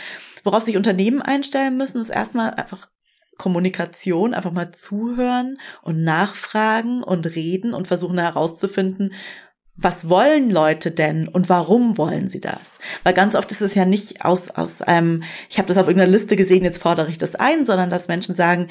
[0.44, 2.88] worauf sich Unternehmen einstellen müssen, ist erstmal einfach
[3.38, 9.14] Kommunikation, einfach mal zuhören und nachfragen und reden und versuchen herauszufinden,
[9.78, 12.80] was wollen Leute denn und warum wollen sie das?
[13.04, 16.12] Weil ganz oft ist es ja nicht aus, aus einem, ich habe das auf irgendeiner
[16.12, 18.70] Liste gesehen, jetzt fordere ich das ein, sondern dass Menschen sagen,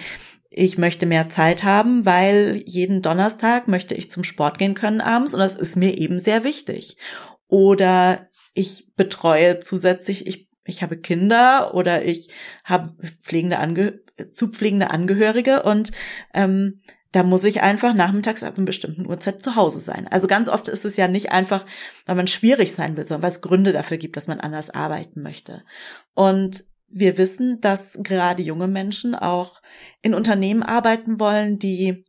[0.51, 5.35] ich möchte mehr Zeit haben, weil jeden Donnerstag möchte ich zum Sport gehen können abends
[5.35, 6.97] und das ist mir eben sehr wichtig.
[7.49, 12.31] Oder ich betreue zusätzlich, ich, ich habe Kinder oder ich
[12.64, 15.90] habe pflegende Ange zu pflegende Angehörige und
[16.33, 16.81] ähm,
[17.14, 20.09] da muss ich einfach nachmittags ab einer bestimmten Uhrzeit zu Hause sein.
[20.09, 21.64] Also ganz oft ist es ja nicht einfach,
[22.07, 25.22] weil man schwierig sein will, sondern weil es Gründe dafür gibt, dass man anders arbeiten
[25.22, 25.62] möchte.
[26.14, 29.62] Und wir wissen, dass gerade junge Menschen auch
[30.03, 32.05] in Unternehmen arbeiten wollen, die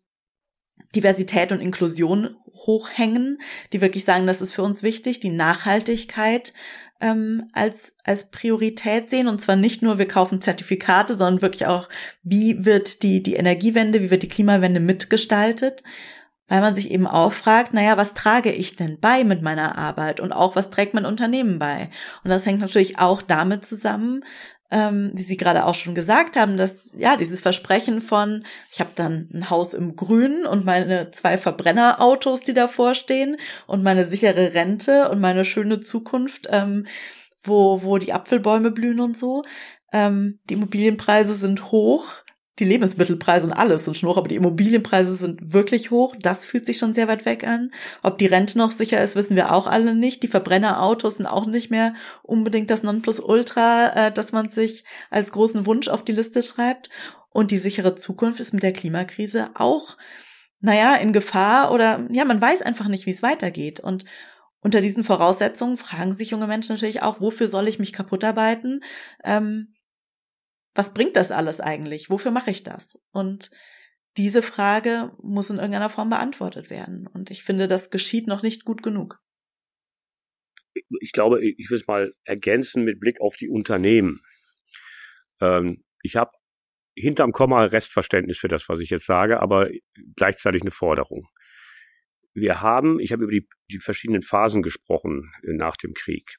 [0.95, 3.37] Diversität und Inklusion hochhängen,
[3.73, 6.51] die wirklich sagen, das ist für uns wichtig, die Nachhaltigkeit
[7.01, 9.27] ähm, als, als Priorität sehen.
[9.27, 11.89] Und zwar nicht nur, wir kaufen Zertifikate, sondern wirklich auch,
[12.23, 15.83] wie wird die, die Energiewende, wie wird die Klimawende mitgestaltet.
[16.47, 20.19] Weil man sich eben auch fragt, naja, was trage ich denn bei mit meiner Arbeit
[20.19, 21.89] und auch was trägt mein Unternehmen bei?
[22.23, 24.23] Und das hängt natürlich auch damit zusammen,
[24.71, 28.91] ähm, die Sie gerade auch schon gesagt haben, dass ja dieses Versprechen von, ich habe
[28.95, 34.53] dann ein Haus im Grün und meine zwei Verbrennerautos, die davor stehen und meine sichere
[34.53, 36.87] Rente und meine schöne Zukunft, ähm,
[37.43, 39.43] wo wo die Apfelbäume blühen und so.
[39.93, 42.24] Ähm, die Immobilienpreise sind hoch
[42.59, 46.15] die Lebensmittelpreise und alles sind schon hoch, aber die Immobilienpreise sind wirklich hoch.
[46.19, 47.71] Das fühlt sich schon sehr weit weg an.
[48.01, 50.23] Ob die Rente noch sicher ist, wissen wir auch alle nicht.
[50.23, 55.65] Die Verbrennerautos sind auch nicht mehr unbedingt das Nonplusultra, äh, dass man sich als großen
[55.65, 56.89] Wunsch auf die Liste schreibt.
[57.29, 59.97] Und die sichere Zukunft ist mit der Klimakrise auch,
[60.61, 63.81] naja, in Gefahr oder ja, man weiß einfach nicht, wie es weitergeht.
[63.81, 64.05] Und
[64.61, 68.79] unter diesen Voraussetzungen fragen sich junge Menschen natürlich auch, wofür soll ich mich kaputt arbeiten?
[69.25, 69.74] Ähm,
[70.75, 72.09] was bringt das alles eigentlich?
[72.09, 73.01] Wofür mache ich das?
[73.11, 73.49] Und
[74.17, 77.07] diese Frage muss in irgendeiner Form beantwortet werden.
[77.07, 79.19] Und ich finde, das geschieht noch nicht gut genug.
[80.99, 84.21] Ich glaube, ich will es mal ergänzen mit Blick auf die Unternehmen.
[85.41, 86.31] Ähm, ich habe
[86.97, 89.69] hinterm Komma Restverständnis für das, was ich jetzt sage, aber
[90.15, 91.27] gleichzeitig eine Forderung.
[92.33, 96.37] Wir haben, ich habe über die, die verschiedenen Phasen gesprochen äh, nach dem Krieg.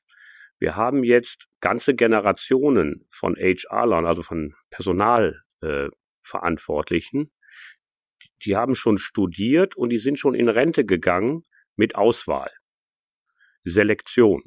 [0.58, 7.28] Wir haben jetzt ganze Generationen von HR-Lern, also von Personalverantwortlichen, äh,
[8.44, 11.44] die haben schon studiert und die sind schon in Rente gegangen
[11.76, 12.50] mit Auswahl.
[13.64, 14.42] Selektion.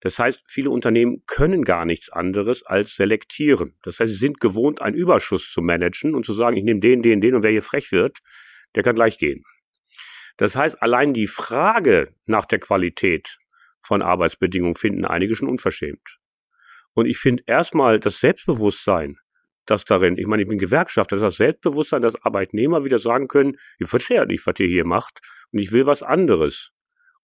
[0.00, 3.78] Das heißt, viele Unternehmen können gar nichts anderes als selektieren.
[3.84, 7.02] Das heißt, sie sind gewohnt, einen Überschuss zu managen und zu sagen, ich nehme den,
[7.02, 8.18] den, den und wer hier frech wird,
[8.74, 9.44] der kann gleich gehen.
[10.38, 13.38] Das heißt, allein die Frage nach der Qualität
[13.82, 16.18] von Arbeitsbedingungen finden einige schon unverschämt.
[16.94, 19.18] Und ich finde erstmal das Selbstbewusstsein,
[19.66, 23.88] das darin, ich meine, ich bin Gewerkschafter, das Selbstbewusstsein, dass Arbeitnehmer wieder sagen können, ich
[23.88, 25.20] verstehe nicht, was ihr hier macht
[25.52, 26.70] und ich will was anderes.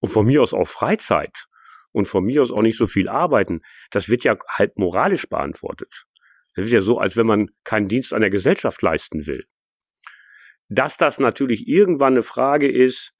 [0.01, 1.47] Und von mir aus auch Freizeit
[1.92, 6.05] und von mir aus auch nicht so viel arbeiten, das wird ja halb moralisch beantwortet.
[6.55, 9.44] Das wird ja so, als wenn man keinen Dienst an der Gesellschaft leisten will.
[10.68, 13.14] Dass das natürlich irgendwann eine Frage ist,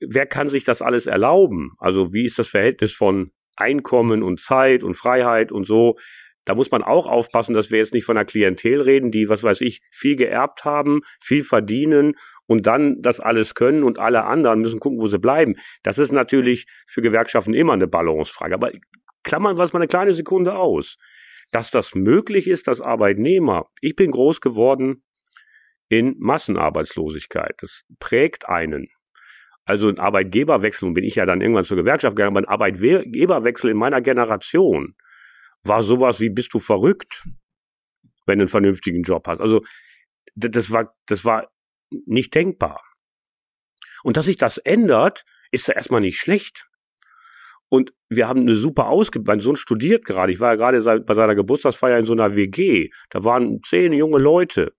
[0.00, 1.72] wer kann sich das alles erlauben?
[1.78, 5.96] Also wie ist das Verhältnis von Einkommen und Zeit und Freiheit und so?
[6.44, 9.42] Da muss man auch aufpassen, dass wir jetzt nicht von einer Klientel reden, die, was
[9.42, 12.14] weiß ich, viel geerbt haben, viel verdienen
[12.46, 15.54] und dann das alles können und alle anderen müssen gucken, wo sie bleiben.
[15.82, 18.54] Das ist natürlich für Gewerkschaften immer eine Balancefrage.
[18.54, 18.72] Aber
[19.22, 20.96] klammern wir es mal eine kleine Sekunde aus.
[21.52, 25.04] Dass das möglich ist, dass Arbeitnehmer, ich bin groß geworden
[25.88, 27.54] in Massenarbeitslosigkeit.
[27.58, 28.88] Das prägt einen.
[29.70, 33.70] Also ein Arbeitgeberwechsel, und bin ich ja dann irgendwann zur Gewerkschaft gegangen, aber ein Arbeitgeberwechsel
[33.70, 34.96] in meiner Generation
[35.62, 37.28] war sowas wie, bist du verrückt,
[38.26, 39.40] wenn du einen vernünftigen Job hast.
[39.40, 39.62] Also
[40.34, 41.52] das war, das war
[42.04, 42.82] nicht denkbar.
[44.02, 46.66] Und dass sich das ändert, ist ja erstmal nicht schlecht.
[47.68, 49.36] Und wir haben eine super Ausgebildung.
[49.36, 50.32] Mein Sohn studiert gerade.
[50.32, 52.90] Ich war ja gerade bei seiner Geburtstagsfeier in so einer WG.
[53.10, 54.74] Da waren zehn junge Leute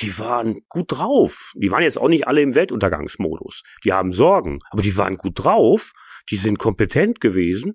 [0.00, 1.52] die waren gut drauf.
[1.54, 3.62] Die waren jetzt auch nicht alle im Weltuntergangsmodus.
[3.84, 5.92] Die haben Sorgen, aber die waren gut drauf.
[6.30, 7.74] Die sind kompetent gewesen.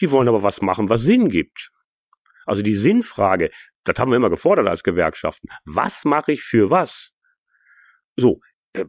[0.00, 1.70] Die wollen aber was machen, was Sinn gibt.
[2.46, 3.50] Also die Sinnfrage,
[3.84, 5.48] das haben wir immer gefordert als Gewerkschaften.
[5.64, 7.10] Was mache ich für was?
[8.16, 8.40] So,
[8.72, 8.84] äh,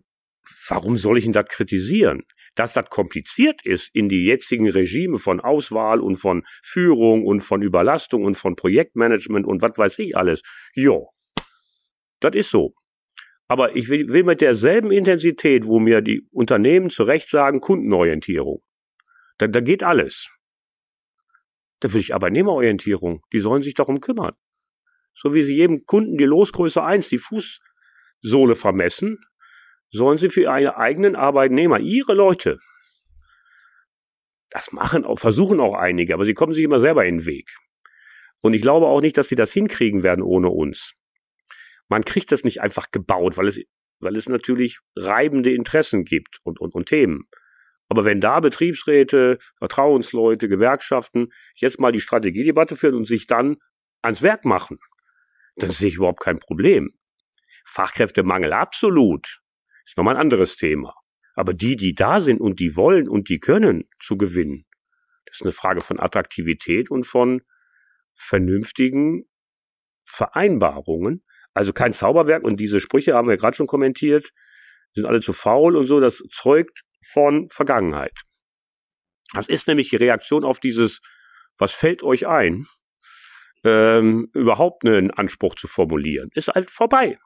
[0.67, 2.23] warum soll ich ihn das kritisieren?
[2.55, 7.61] Dass das kompliziert ist in die jetzigen Regime von Auswahl und von Führung und von
[7.61, 10.41] Überlastung und von Projektmanagement und was weiß ich alles.
[10.73, 11.09] Jo,
[12.19, 12.73] das ist so.
[13.47, 18.63] Aber ich will, will mit derselben Intensität, wo mir die Unternehmen zu Recht sagen, Kundenorientierung.
[19.37, 20.29] Da, da geht alles.
[21.79, 23.21] Da will ich Arbeitnehmerorientierung.
[23.33, 24.33] Die sollen sich darum kümmern.
[25.13, 29.17] So wie sie jedem Kunden die Losgröße 1, die Fußsohle vermessen,
[29.91, 32.59] sollen sie für ihre eigenen Arbeitnehmer, ihre Leute,
[34.49, 37.49] das machen auch, versuchen auch einige, aber sie kommen sich immer selber in den Weg.
[38.41, 40.93] Und ich glaube auch nicht, dass sie das hinkriegen werden ohne uns.
[41.87, 43.59] Man kriegt das nicht einfach gebaut, weil es,
[43.99, 47.27] weil es natürlich reibende Interessen gibt und, und, und Themen.
[47.87, 53.57] Aber wenn da Betriebsräte, Vertrauensleute, Gewerkschaften jetzt mal die Strategiedebatte führen und sich dann
[54.01, 54.79] ans Werk machen,
[55.55, 56.97] dann sehe ich überhaupt kein Problem.
[57.65, 59.41] Fachkräftemangel absolut.
[59.85, 60.95] Ist nochmal ein anderes Thema.
[61.35, 64.65] Aber die, die da sind und die wollen und die können zu gewinnen,
[65.25, 67.41] das ist eine Frage von Attraktivität und von
[68.15, 69.25] vernünftigen
[70.05, 71.24] Vereinbarungen.
[71.55, 74.29] Also kein Zauberwerk und diese Sprüche haben wir gerade schon kommentiert,
[74.93, 76.81] sind alle zu faul und so, das zeugt
[77.11, 78.13] von Vergangenheit.
[79.33, 81.01] Das ist nämlich die Reaktion auf dieses,
[81.57, 82.67] was fällt euch ein,
[83.63, 86.29] ähm, überhaupt einen Anspruch zu formulieren.
[86.33, 87.17] Ist halt vorbei.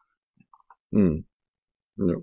[0.91, 1.27] Hm.
[1.97, 2.15] Ja.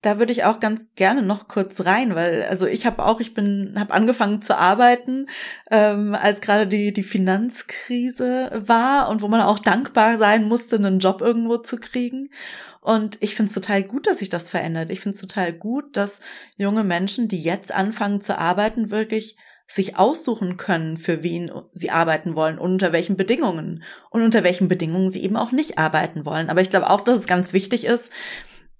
[0.00, 3.34] Da würde ich auch ganz gerne noch kurz rein, weil also ich habe auch, ich
[3.34, 5.26] bin, habe angefangen zu arbeiten,
[5.72, 11.00] ähm, als gerade die die Finanzkrise war und wo man auch dankbar sein musste, einen
[11.00, 12.30] Job irgendwo zu kriegen.
[12.80, 14.90] Und ich finde es total gut, dass sich das verändert.
[14.90, 16.20] Ich finde es total gut, dass
[16.56, 19.36] junge Menschen, die jetzt anfangen zu arbeiten, wirklich
[19.66, 24.68] sich aussuchen können, für wen sie arbeiten wollen und unter welchen Bedingungen und unter welchen
[24.68, 26.48] Bedingungen sie eben auch nicht arbeiten wollen.
[26.48, 28.10] Aber ich glaube auch, dass es ganz wichtig ist,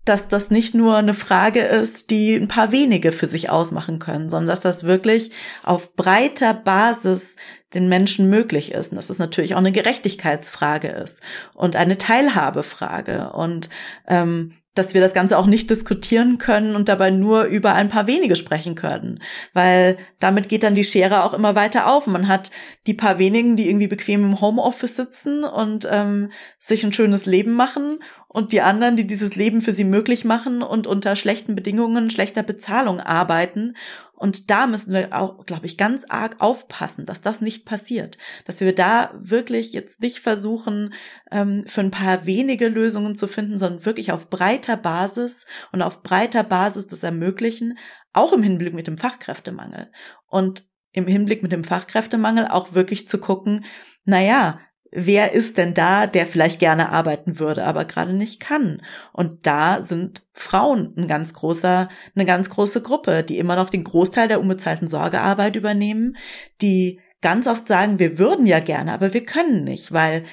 [0.09, 4.29] dass das nicht nur eine Frage ist, die ein paar wenige für sich ausmachen können,
[4.29, 5.31] sondern dass das wirklich
[5.63, 7.37] auf breiter Basis
[7.75, 11.21] den Menschen möglich ist und dass das natürlich auch eine Gerechtigkeitsfrage ist
[11.55, 13.31] und eine Teilhabefrage.
[13.33, 13.69] Und
[14.07, 18.07] ähm, dass wir das Ganze auch nicht diskutieren können und dabei nur über ein paar
[18.07, 19.21] wenige sprechen können,
[19.53, 22.07] weil damit geht dann die Schere auch immer weiter auf.
[22.07, 22.51] Man hat
[22.87, 27.55] die paar wenigen, die irgendwie bequem im Homeoffice sitzen und ähm, sich ein schönes Leben
[27.55, 27.99] machen
[28.29, 32.43] und die anderen, die dieses Leben für sie möglich machen und unter schlechten Bedingungen, schlechter
[32.43, 33.75] Bezahlung arbeiten.
[34.19, 38.19] Und da müssen wir auch, glaube ich, ganz arg aufpassen, dass das nicht passiert.
[38.47, 40.93] Dass wir da wirklich jetzt nicht versuchen,
[41.31, 46.03] ähm, für ein paar wenige Lösungen zu finden, sondern wirklich auf breiter Basis und auf
[46.03, 47.79] breiter Basis das ermöglichen,
[48.13, 49.93] auch im Hinblick mit dem Fachkräftemangel.
[50.27, 53.65] Und im Hinblick mit dem Fachkräftemangel auch wirklich zu gucken,
[54.05, 54.59] na ja,
[54.91, 58.83] wer ist denn da, der vielleicht gerne arbeiten würde, aber gerade nicht kann?
[59.13, 63.85] Und da sind Frauen ein ganz großer, eine ganz große Gruppe, die immer noch den
[63.85, 66.17] Großteil der unbezahlten Sorgearbeit übernehmen,
[66.61, 70.25] die ganz oft sagen, wir würden ja gerne, aber wir können nicht, weil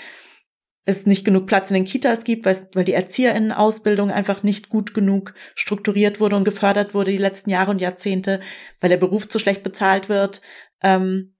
[0.85, 5.33] es nicht genug Platz in den Kitas gibt, weil die Erzieherinnenausbildung einfach nicht gut genug
[5.55, 8.39] strukturiert wurde und gefördert wurde die letzten Jahre und Jahrzehnte,
[8.79, 10.41] weil der Beruf zu schlecht bezahlt wird.
[10.83, 11.34] Ähm,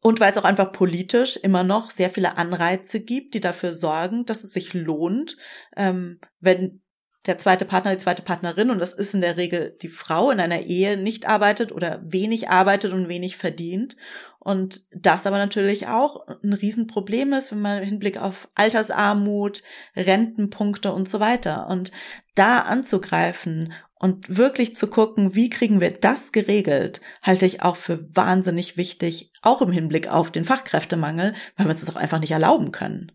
[0.00, 4.24] und weil es auch einfach politisch immer noch sehr viele Anreize gibt, die dafür sorgen,
[4.24, 5.36] dass es sich lohnt,
[5.76, 6.82] ähm, wenn
[7.26, 10.40] der zweite Partner, die zweite Partnerin, und das ist in der Regel die Frau in
[10.40, 13.96] einer Ehe, nicht arbeitet oder wenig arbeitet und wenig verdient.
[14.40, 19.62] Und das aber natürlich auch ein Riesenproblem ist, wenn man im Hinblick auf Altersarmut,
[19.94, 21.68] Rentenpunkte und so weiter.
[21.68, 21.92] Und
[22.34, 23.72] da anzugreifen
[24.02, 29.30] und wirklich zu gucken, wie kriegen wir das geregelt, halte ich auch für wahnsinnig wichtig,
[29.42, 33.12] auch im Hinblick auf den Fachkräftemangel, weil wir uns das auch einfach nicht erlauben können.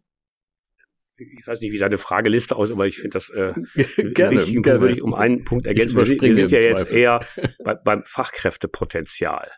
[1.17, 3.53] Ich weiß nicht, wie deine Frageliste aus, aber ich finde das äh,
[4.13, 4.63] gerne, wichtig.
[4.63, 4.79] Gerne.
[4.79, 5.97] würde ich um einen Punkt ergänzen.
[5.97, 7.19] Wir, wir sind ja jetzt eher
[7.65, 9.51] bei, beim Fachkräftepotenzial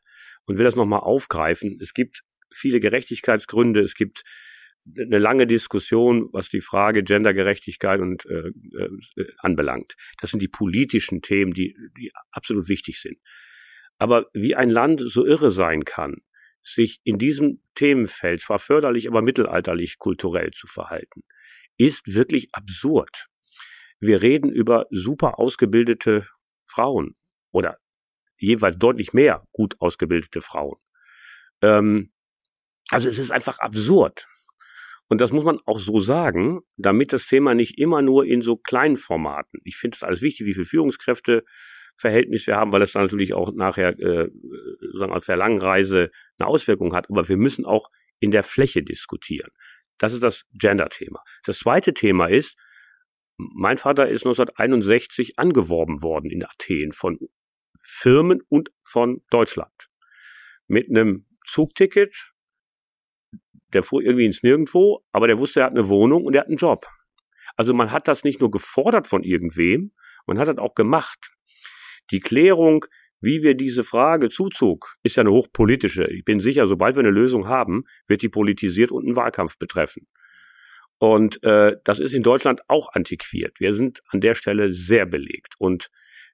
[0.46, 1.78] und will das nochmal aufgreifen.
[1.80, 4.24] Es gibt viele Gerechtigkeitsgründe, es gibt
[4.98, 9.96] eine lange Diskussion, was die Frage Gendergerechtigkeit und äh, äh, anbelangt.
[10.20, 13.18] Das sind die politischen Themen, die, die absolut wichtig sind.
[13.98, 16.22] Aber wie ein Land so irre sein kann,
[16.62, 21.24] sich in diesem Themenfeld zwar förderlich, aber mittelalterlich kulturell zu verhalten,
[21.78, 23.28] ist wirklich absurd.
[24.00, 26.28] Wir reden über super ausgebildete
[26.68, 27.16] Frauen
[27.52, 27.78] oder
[28.38, 30.78] jeweils deutlich mehr gut ausgebildete Frauen.
[31.62, 32.12] Ähm,
[32.90, 34.28] also es ist einfach absurd.
[35.10, 38.56] Und das muss man auch so sagen, damit das Thema nicht immer nur in so
[38.56, 39.60] kleinen Formaten.
[39.64, 43.52] Ich finde es alles wichtig, wie viel Führungskräfteverhältnis wir haben, weil das dann natürlich auch
[43.52, 44.30] nachher äh,
[44.80, 47.10] sozusagen auf der langen Reise eine Auswirkung hat.
[47.10, 47.90] Aber wir müssen auch
[48.20, 49.50] in der Fläche diskutieren.
[49.98, 51.24] Das ist das Gender-Thema.
[51.44, 52.56] Das zweite Thema ist,
[53.38, 57.18] mein Vater ist 1961 angeworben worden in Athen von
[57.82, 59.90] Firmen und von Deutschland.
[60.68, 62.32] Mit einem Zugticket,
[63.74, 66.48] der fuhr irgendwie ins Nirgendwo, aber der wusste, er hat eine Wohnung und er hat
[66.48, 66.86] einen Job.
[67.56, 69.92] Also man hat das nicht nur gefordert von irgendwem,
[70.26, 71.32] man hat das auch gemacht.
[72.12, 72.86] Die Klärung,
[73.22, 76.08] wie wir diese Frage Zuzug, ist ja eine hochpolitische.
[76.08, 80.08] Ich bin sicher, sobald wir eine Lösung haben, wird die politisiert und einen Wahlkampf betreffen.
[81.00, 83.60] Und äh, das ist in Deutschland auch antiquiert.
[83.60, 85.56] Wir sind an der Stelle sehr belegt.
[85.58, 85.90] Und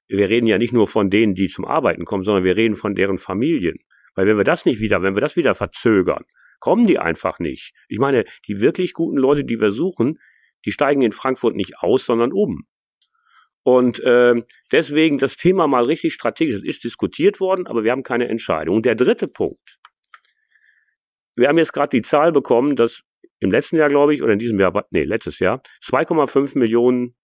[0.08, 2.94] wir reden ja nicht nur von denen, die zum Arbeiten kommen, sondern wir reden von
[2.94, 3.78] deren Familien.
[4.14, 6.24] Weil wenn wir das nicht wieder, wenn wir das wieder verzögern,
[6.60, 7.72] kommen die einfach nicht.
[7.88, 10.18] Ich meine, die wirklich guten Leute, die wir suchen,
[10.64, 12.66] die steigen in Frankfurt nicht aus, sondern um.
[13.62, 16.54] Und äh, deswegen das Thema mal richtig strategisch.
[16.54, 18.76] Es ist diskutiert worden, aber wir haben keine Entscheidung.
[18.76, 19.78] Und der dritte Punkt.
[21.34, 23.02] Wir haben jetzt gerade die Zahl bekommen, dass
[23.40, 27.16] im letzten Jahr, glaube ich, oder in diesem Jahr, nee, letztes Jahr, 2,5 Millionen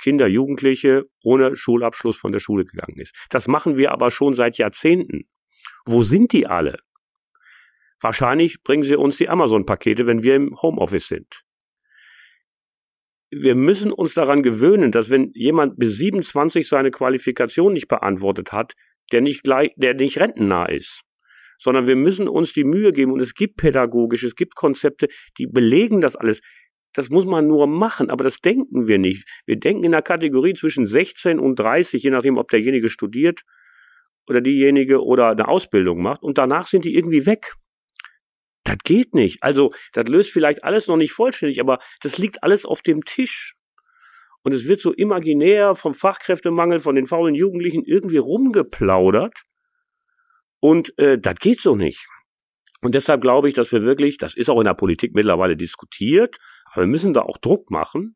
[0.00, 3.14] Kinder, Jugendliche ohne Schulabschluss von der Schule gegangen ist.
[3.30, 5.28] Das machen wir aber schon seit Jahrzehnten.
[5.84, 6.78] Wo sind die alle?
[8.00, 11.42] Wahrscheinlich bringen sie uns die Amazon-Pakete, wenn wir im Homeoffice sind
[13.30, 18.74] wir müssen uns daran gewöhnen, dass wenn jemand bis 27 seine Qualifikation nicht beantwortet hat,
[19.12, 21.02] der nicht gleich, der nicht rentennah ist.
[21.58, 25.46] Sondern wir müssen uns die Mühe geben und es gibt pädagogisch, es gibt Konzepte, die
[25.46, 26.40] belegen das alles.
[26.92, 29.28] Das muss man nur machen, aber das denken wir nicht.
[29.46, 33.42] Wir denken in der Kategorie zwischen 16 und 30, je nachdem, ob derjenige studiert
[34.26, 37.54] oder diejenige oder eine Ausbildung macht und danach sind die irgendwie weg.
[38.70, 39.42] Das geht nicht.
[39.42, 43.56] Also, das löst vielleicht alles noch nicht vollständig, aber das liegt alles auf dem Tisch.
[44.42, 49.34] Und es wird so imaginär vom Fachkräftemangel, von den faulen Jugendlichen irgendwie rumgeplaudert.
[50.60, 52.06] Und äh, das geht so nicht.
[52.80, 56.36] Und deshalb glaube ich, dass wir wirklich, das ist auch in der Politik mittlerweile diskutiert,
[56.72, 58.14] aber wir müssen da auch Druck machen,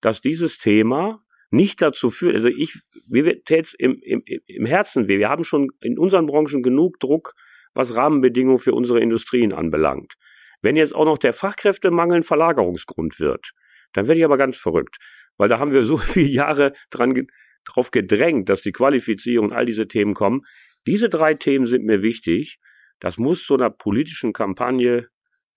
[0.00, 5.18] dass dieses Thema nicht dazu führt, also ich, wir tät's im, im, im Herzen weh.
[5.18, 7.34] Wir haben schon in unseren Branchen genug Druck,
[7.76, 10.14] was Rahmenbedingungen für unsere Industrien anbelangt.
[10.62, 13.52] Wenn jetzt auch noch der Fachkräftemangel ein Verlagerungsgrund wird,
[13.92, 14.96] dann werde ich aber ganz verrückt,
[15.36, 17.26] weil da haben wir so viele Jahre dran
[17.64, 20.42] drauf gedrängt, dass die Qualifizierung und all diese Themen kommen.
[20.86, 22.58] Diese drei Themen sind mir wichtig.
[23.00, 25.08] Das muss zu einer politischen Kampagne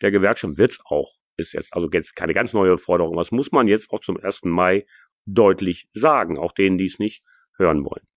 [0.01, 1.13] der Gewerkschaft wird's auch.
[1.37, 3.15] Ist jetzt also jetzt keine ganz neue Forderung.
[3.15, 4.41] Was muss man jetzt auch zum 1.
[4.43, 4.85] Mai
[5.25, 7.23] deutlich sagen, auch denen, die es nicht
[7.57, 8.08] hören wollen.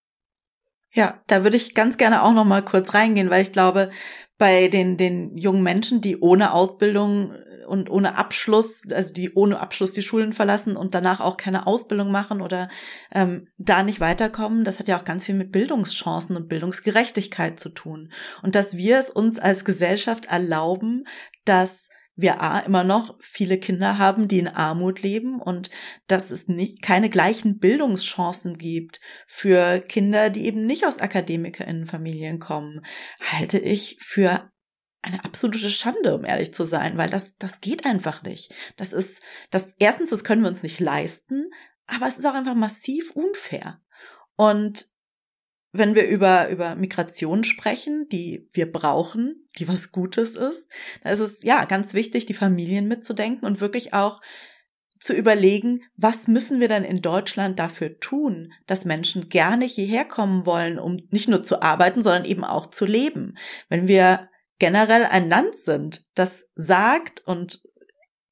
[0.94, 3.90] Ja, da würde ich ganz gerne auch noch mal kurz reingehen, weil ich glaube,
[4.36, 7.32] bei den, den jungen Menschen, die ohne Ausbildung
[7.66, 12.10] und ohne Abschluss, also die ohne Abschluss die Schulen verlassen und danach auch keine Ausbildung
[12.10, 12.68] machen oder
[13.14, 17.70] ähm, da nicht weiterkommen, das hat ja auch ganz viel mit Bildungschancen und Bildungsgerechtigkeit zu
[17.70, 18.12] tun.
[18.42, 21.04] Und dass wir es uns als Gesellschaft erlauben,
[21.44, 21.88] dass
[22.22, 25.70] wir A, immer noch viele Kinder haben, die in Armut leben und
[26.06, 32.82] dass es nicht, keine gleichen Bildungschancen gibt für Kinder, die eben nicht aus Akademikerinnenfamilien kommen,
[33.20, 34.50] halte ich für
[35.02, 38.54] eine absolute Schande, um ehrlich zu sein, weil das, das geht einfach nicht.
[38.76, 39.20] Das ist,
[39.50, 41.50] das, erstens, das können wir uns nicht leisten,
[41.86, 43.80] aber es ist auch einfach massiv unfair.
[44.36, 44.86] Und
[45.72, 50.70] wenn wir über, über Migration sprechen, die wir brauchen, die was Gutes ist,
[51.02, 54.20] da ist es ja ganz wichtig, die Familien mitzudenken und wirklich auch
[55.00, 60.46] zu überlegen, was müssen wir denn in Deutschland dafür tun, dass Menschen gerne hierher kommen
[60.46, 63.34] wollen, um nicht nur zu arbeiten, sondern eben auch zu leben.
[63.68, 64.28] Wenn wir
[64.60, 67.62] generell ein Land sind, das sagt und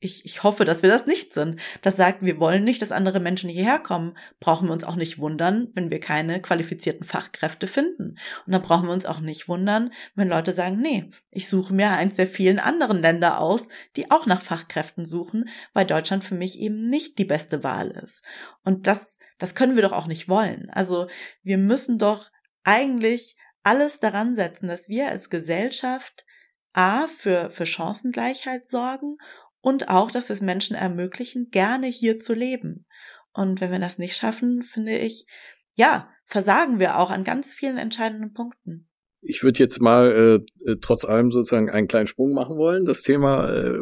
[0.02, 1.60] ich, ich hoffe, dass wir das nicht sind.
[1.82, 4.16] Das sagt, wir wollen nicht, dass andere Menschen hierher kommen.
[4.40, 8.16] Brauchen wir uns auch nicht wundern, wenn wir keine qualifizierten Fachkräfte finden.
[8.46, 11.90] Und dann brauchen wir uns auch nicht wundern, wenn Leute sagen, nee, ich suche mir
[11.90, 16.58] eins der vielen anderen Länder aus, die auch nach Fachkräften suchen, weil Deutschland für mich
[16.58, 18.22] eben nicht die beste Wahl ist.
[18.64, 20.70] Und das, das können wir doch auch nicht wollen.
[20.70, 21.08] Also
[21.42, 22.30] wir müssen doch
[22.64, 26.24] eigentlich alles daran setzen, dass wir als Gesellschaft
[26.72, 29.18] A für, für Chancengleichheit sorgen
[29.60, 32.86] und auch, dass wir es Menschen ermöglichen, gerne hier zu leben.
[33.32, 35.26] Und wenn wir das nicht schaffen, finde ich,
[35.74, 38.88] ja, versagen wir auch an ganz vielen entscheidenden Punkten.
[39.22, 43.50] Ich würde jetzt mal äh, trotz allem sozusagen einen kleinen Sprung machen wollen, das Thema
[43.50, 43.80] äh,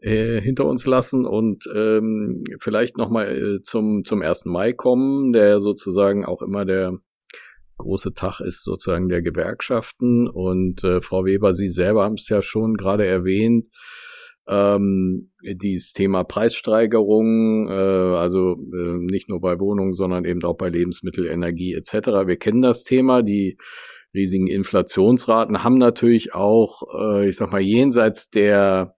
[0.00, 4.46] äh, hinter uns lassen und ähm, vielleicht nochmal äh, zum, zum 1.
[4.46, 6.98] Mai kommen, der sozusagen auch immer der
[7.76, 10.28] große Tag ist sozusagen der Gewerkschaften.
[10.28, 13.68] Und äh, Frau Weber, Sie selber haben es ja schon gerade erwähnt,
[14.48, 20.68] ähm, dieses Thema Preissteigerung, äh, also äh, nicht nur bei Wohnungen, sondern eben auch bei
[20.68, 22.26] Lebensmittel, Energie etc.
[22.26, 23.56] Wir kennen das Thema, die
[24.14, 28.94] riesigen Inflationsraten haben natürlich auch, äh, ich sag mal, jenseits der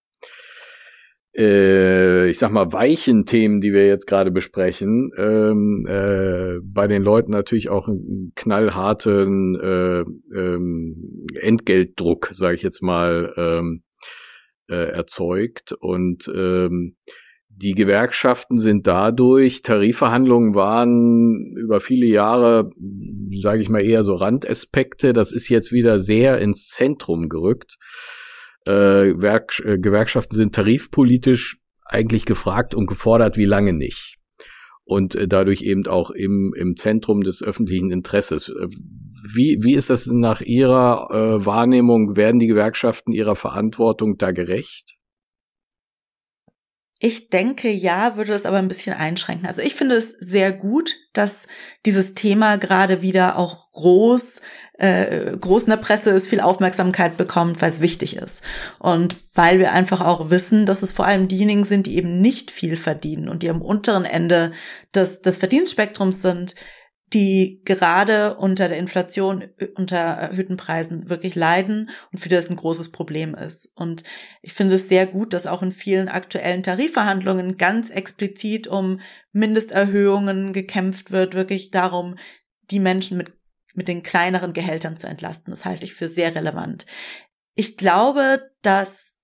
[1.36, 7.02] äh, ich sag mal, weichen Themen, die wir jetzt gerade besprechen, ähm, äh, bei den
[7.02, 13.82] Leuten natürlich auch einen knallharten äh, ähm, Entgeltdruck, sage ich jetzt mal, ähm,
[14.68, 15.72] äh, erzeugt.
[15.72, 16.96] Und ähm,
[17.48, 22.70] die Gewerkschaften sind dadurch, Tarifverhandlungen waren über viele Jahre,
[23.32, 25.14] sage ich mal, eher so Randaspekte.
[25.14, 27.78] Das ist jetzt wieder sehr ins Zentrum gerückt.
[28.66, 34.15] Äh, äh, Gewerkschaften sind tarifpolitisch eigentlich gefragt und gefordert, wie lange nicht.
[34.86, 38.48] Und äh, dadurch eben auch im, im Zentrum des öffentlichen Interesses.
[38.48, 38.68] Äh,
[39.34, 42.16] wie, wie ist das nach Ihrer äh, Wahrnehmung?
[42.16, 44.96] Werden die Gewerkschaften ihrer Verantwortung da gerecht?
[46.98, 49.46] Ich denke, ja, würde das aber ein bisschen einschränken.
[49.46, 51.46] Also ich finde es sehr gut, dass
[51.84, 54.40] dieses Thema gerade wieder auch groß,
[54.78, 58.42] äh, groß in der Presse ist, viel Aufmerksamkeit bekommt, weil es wichtig ist.
[58.78, 62.50] Und weil wir einfach auch wissen, dass es vor allem diejenigen sind, die eben nicht
[62.50, 64.52] viel verdienen und die am unteren Ende
[64.94, 66.54] des, des Verdienstspektrums sind,
[67.12, 69.44] die gerade unter der Inflation,
[69.76, 73.70] unter erhöhten Preisen wirklich leiden und für das ein großes Problem ist.
[73.76, 74.02] Und
[74.42, 78.98] ich finde es sehr gut, dass auch in vielen aktuellen Tarifverhandlungen ganz explizit um
[79.32, 82.16] Mindesterhöhungen gekämpft wird, wirklich darum,
[82.72, 83.32] die Menschen mit,
[83.76, 85.50] mit den kleineren Gehältern zu entlasten.
[85.50, 86.86] Das halte ich für sehr relevant.
[87.54, 89.18] Ich glaube, dass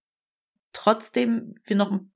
[0.73, 2.12] trotzdem wir noch ein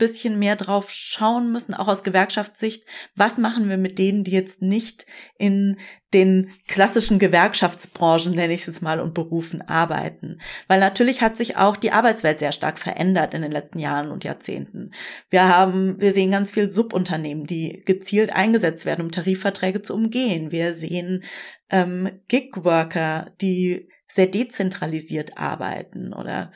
[0.00, 2.84] bisschen mehr drauf schauen müssen, auch aus Gewerkschaftssicht.
[3.14, 5.06] Was machen wir mit denen, die jetzt nicht
[5.38, 5.76] in
[6.12, 10.40] den klassischen Gewerkschaftsbranchen, nenne ich es jetzt mal, und Berufen arbeiten?
[10.66, 14.24] Weil natürlich hat sich auch die Arbeitswelt sehr stark verändert in den letzten Jahren und
[14.24, 14.90] Jahrzehnten.
[15.28, 20.50] Wir haben, wir sehen ganz viel Subunternehmen, die gezielt eingesetzt werden, um Tarifverträge zu umgehen.
[20.50, 21.22] Wir sehen
[21.70, 26.50] ähm, Gigworker, die sehr dezentralisiert arbeiten oder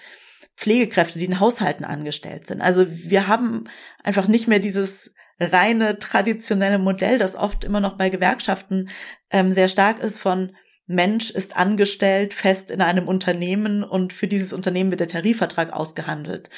[0.57, 2.61] Pflegekräfte, die in Haushalten angestellt sind.
[2.61, 3.65] Also wir haben
[4.03, 8.89] einfach nicht mehr dieses reine traditionelle Modell, das oft immer noch bei Gewerkschaften
[9.31, 10.53] ähm, sehr stark ist von
[10.87, 16.51] Mensch ist angestellt fest in einem Unternehmen und für dieses Unternehmen wird der Tarifvertrag ausgehandelt.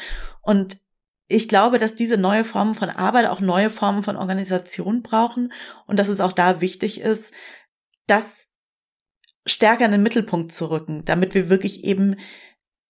[0.43, 0.79] Und
[1.29, 5.53] ich glaube, dass diese neue Formen von Arbeit auch neue Formen von Organisation brauchen
[5.87, 7.33] und dass es auch da wichtig ist,
[8.07, 8.49] das
[9.45, 12.17] stärker in den Mittelpunkt zu rücken, damit wir wirklich eben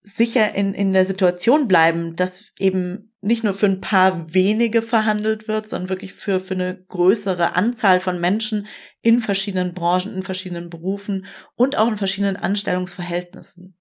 [0.07, 5.49] sicher in, in der Situation bleiben, dass eben nicht nur für ein paar wenige verhandelt
[5.49, 8.69] wird, sondern wirklich für, für eine größere Anzahl von Menschen
[9.03, 11.27] in verschiedenen Branchen, in verschiedenen Berufen
[11.57, 13.77] und auch in verschiedenen Anstellungsverhältnissen.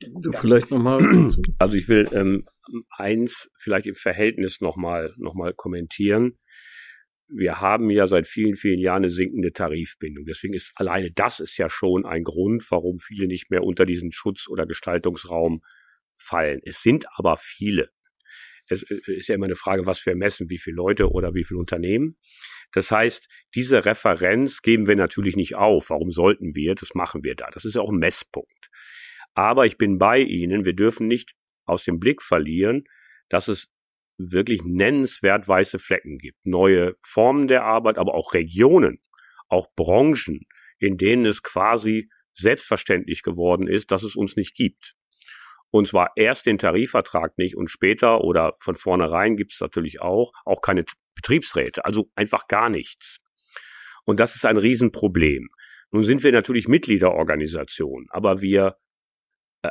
[0.00, 1.00] Du vielleicht nochmal.
[1.58, 2.46] Also ich will ähm,
[2.90, 6.36] eins vielleicht im Verhältnis nochmal noch mal kommentieren
[7.36, 10.24] wir haben ja seit vielen, vielen Jahren eine sinkende Tarifbindung.
[10.24, 14.12] Deswegen ist alleine das ist ja schon ein Grund, warum viele nicht mehr unter diesen
[14.12, 15.62] Schutz- oder Gestaltungsraum
[16.16, 16.60] fallen.
[16.64, 17.90] Es sind aber viele.
[18.68, 21.44] Es äh, ist ja immer eine Frage, was wir messen, wie viele Leute oder wie
[21.44, 22.16] viele Unternehmen.
[22.72, 25.90] Das heißt, diese Referenz geben wir natürlich nicht auf.
[25.90, 26.74] Warum sollten wir?
[26.74, 27.50] Das machen wir da.
[27.50, 28.70] Das ist ja auch ein Messpunkt.
[29.34, 30.64] Aber ich bin bei Ihnen.
[30.64, 31.34] Wir dürfen nicht
[31.66, 32.84] aus dem Blick verlieren,
[33.28, 33.73] dass es
[34.18, 36.38] wirklich nennenswert weiße Flecken gibt.
[36.44, 39.00] Neue Formen der Arbeit, aber auch Regionen,
[39.48, 40.46] auch Branchen,
[40.78, 44.94] in denen es quasi selbstverständlich geworden ist, dass es uns nicht gibt.
[45.70, 50.32] Und zwar erst den Tarifvertrag nicht und später oder von vornherein gibt es natürlich auch,
[50.44, 50.84] auch keine
[51.16, 53.18] Betriebsräte, also einfach gar nichts.
[54.04, 55.48] Und das ist ein Riesenproblem.
[55.90, 58.76] Nun sind wir natürlich Mitgliederorganisation, aber wir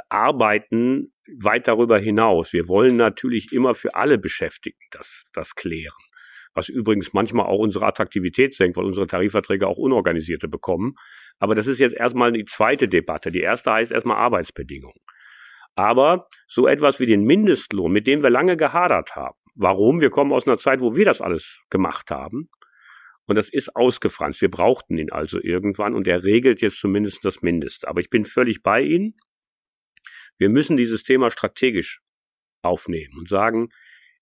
[0.10, 2.54] arbeiten weit darüber hinaus.
[2.54, 5.98] Wir wollen natürlich immer für alle Beschäftigten das, das klären.
[6.54, 10.96] Was übrigens manchmal auch unsere Attraktivität senkt, weil unsere Tarifverträge auch Unorganisierte bekommen.
[11.40, 13.32] Aber das ist jetzt erstmal die zweite Debatte.
[13.32, 15.00] Die erste heißt erstmal Arbeitsbedingungen.
[15.76, 19.38] Aber so etwas wie den Mindestlohn, mit dem wir lange gehadert haben.
[19.56, 20.02] Warum?
[20.02, 22.50] Wir kommen aus einer Zeit, wo wir das alles gemacht haben.
[23.26, 24.42] Und das ist ausgefranst.
[24.42, 27.88] Wir brauchten ihn also irgendwann und er regelt jetzt zumindest das Mindeste.
[27.88, 29.16] Aber ich bin völlig bei Ihnen.
[30.38, 32.02] Wir müssen dieses Thema strategisch
[32.62, 33.70] aufnehmen und sagen,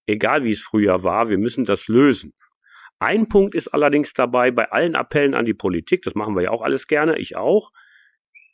[0.07, 2.33] egal wie es früher war, wir müssen das lösen.
[2.99, 6.51] Ein Punkt ist allerdings dabei, bei allen Appellen an die Politik, das machen wir ja
[6.51, 7.71] auch alles gerne, ich auch,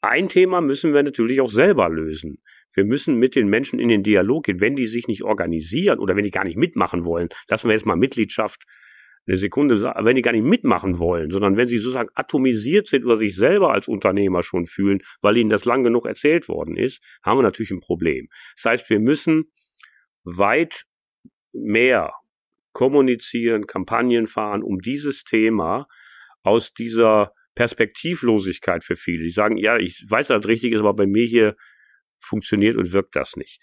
[0.01, 2.41] ein Thema müssen wir natürlich auch selber lösen.
[2.73, 4.61] Wir müssen mit den Menschen in den Dialog gehen.
[4.61, 7.87] Wenn die sich nicht organisieren oder wenn die gar nicht mitmachen wollen, lassen wir jetzt
[7.87, 8.63] mal Mitgliedschaft
[9.27, 13.17] eine Sekunde, wenn die gar nicht mitmachen wollen, sondern wenn sie sozusagen atomisiert sind oder
[13.17, 17.37] sich selber als Unternehmer schon fühlen, weil ihnen das lang genug erzählt worden ist, haben
[17.37, 18.29] wir natürlich ein Problem.
[18.55, 19.51] Das heißt, wir müssen
[20.23, 20.85] weit
[21.53, 22.13] mehr
[22.71, 25.87] kommunizieren, Kampagnen fahren, um dieses Thema
[26.43, 29.23] aus dieser Perspektivlosigkeit für viele.
[29.23, 31.55] Die sagen, ja, ich weiß, dass das richtig ist, aber bei mir hier
[32.19, 33.59] funktioniert und wirkt das nicht.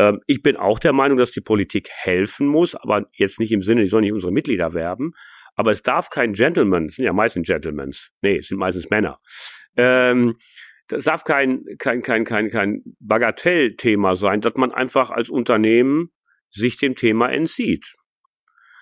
[0.00, 3.62] Ähm, ich bin auch der Meinung, dass die Politik helfen muss, aber jetzt nicht im
[3.62, 5.12] Sinne, die sollen nicht unsere Mitglieder werben.
[5.56, 9.20] Aber es darf kein Gentleman, sind ja meistens Gentlemans, nee, es sind meistens Männer.
[9.76, 10.36] Ähm,
[10.88, 16.10] das darf kein, kein, kein, kein, kein Bagatellthema sein, dass man einfach als Unternehmen
[16.50, 17.94] sich dem Thema entzieht.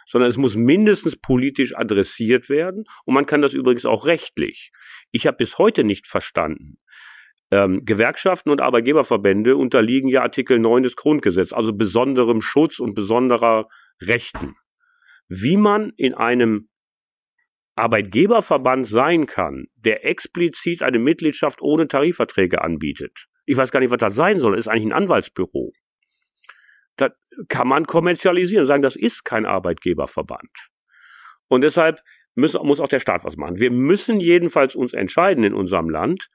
[0.07, 4.71] Sondern es muss mindestens politisch adressiert werden und man kann das übrigens auch rechtlich.
[5.11, 6.79] Ich habe bis heute nicht verstanden,
[7.51, 13.69] ähm, Gewerkschaften und Arbeitgeberverbände unterliegen ja Artikel 9 des Grundgesetzes, also besonderem Schutz und besonderer
[14.01, 14.57] Rechten.
[15.29, 16.69] Wie man in einem
[17.77, 23.27] Arbeitgeberverband sein kann, der explizit eine Mitgliedschaft ohne Tarifverträge anbietet.
[23.47, 24.53] Ich weiß gar nicht, was das sein soll.
[24.53, 25.73] Das ist eigentlich ein Anwaltsbüro.
[26.97, 27.13] Das
[27.49, 30.51] kann man kommerzialisieren, sagen, das ist kein Arbeitgeberverband.
[31.47, 32.01] Und deshalb
[32.35, 33.61] müssen, muss auch der Staat was machen.
[33.61, 36.29] Wir müssen jedenfalls uns entscheiden in unserem Land,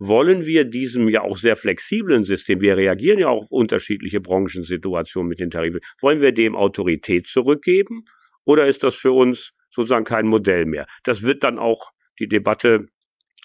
[0.00, 5.28] wollen wir diesem ja auch sehr flexiblen System, wir reagieren ja auch auf unterschiedliche Branchensituationen
[5.28, 8.06] mit den Tarifen, wollen wir dem Autorität zurückgeben
[8.44, 10.86] oder ist das für uns sozusagen kein Modell mehr?
[11.04, 12.86] Das wird dann auch die Debatte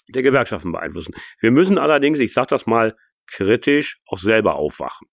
[0.08, 1.14] der Gewerkschaften beeinflussen.
[1.40, 2.96] Wir müssen allerdings, ich sage das mal
[3.26, 5.08] kritisch, auch selber aufwachen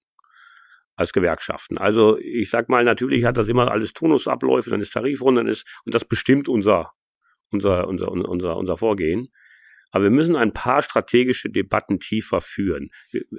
[0.95, 1.77] als Gewerkschaften.
[1.77, 5.67] Also ich sag mal, natürlich hat das immer alles Turnusabläufe, dann ist Tarifrunde, dann ist
[5.85, 6.91] und das bestimmt unser
[7.49, 9.29] unser unser unser unser Vorgehen.
[9.93, 12.89] Aber wir müssen ein paar strategische Debatten tiefer führen.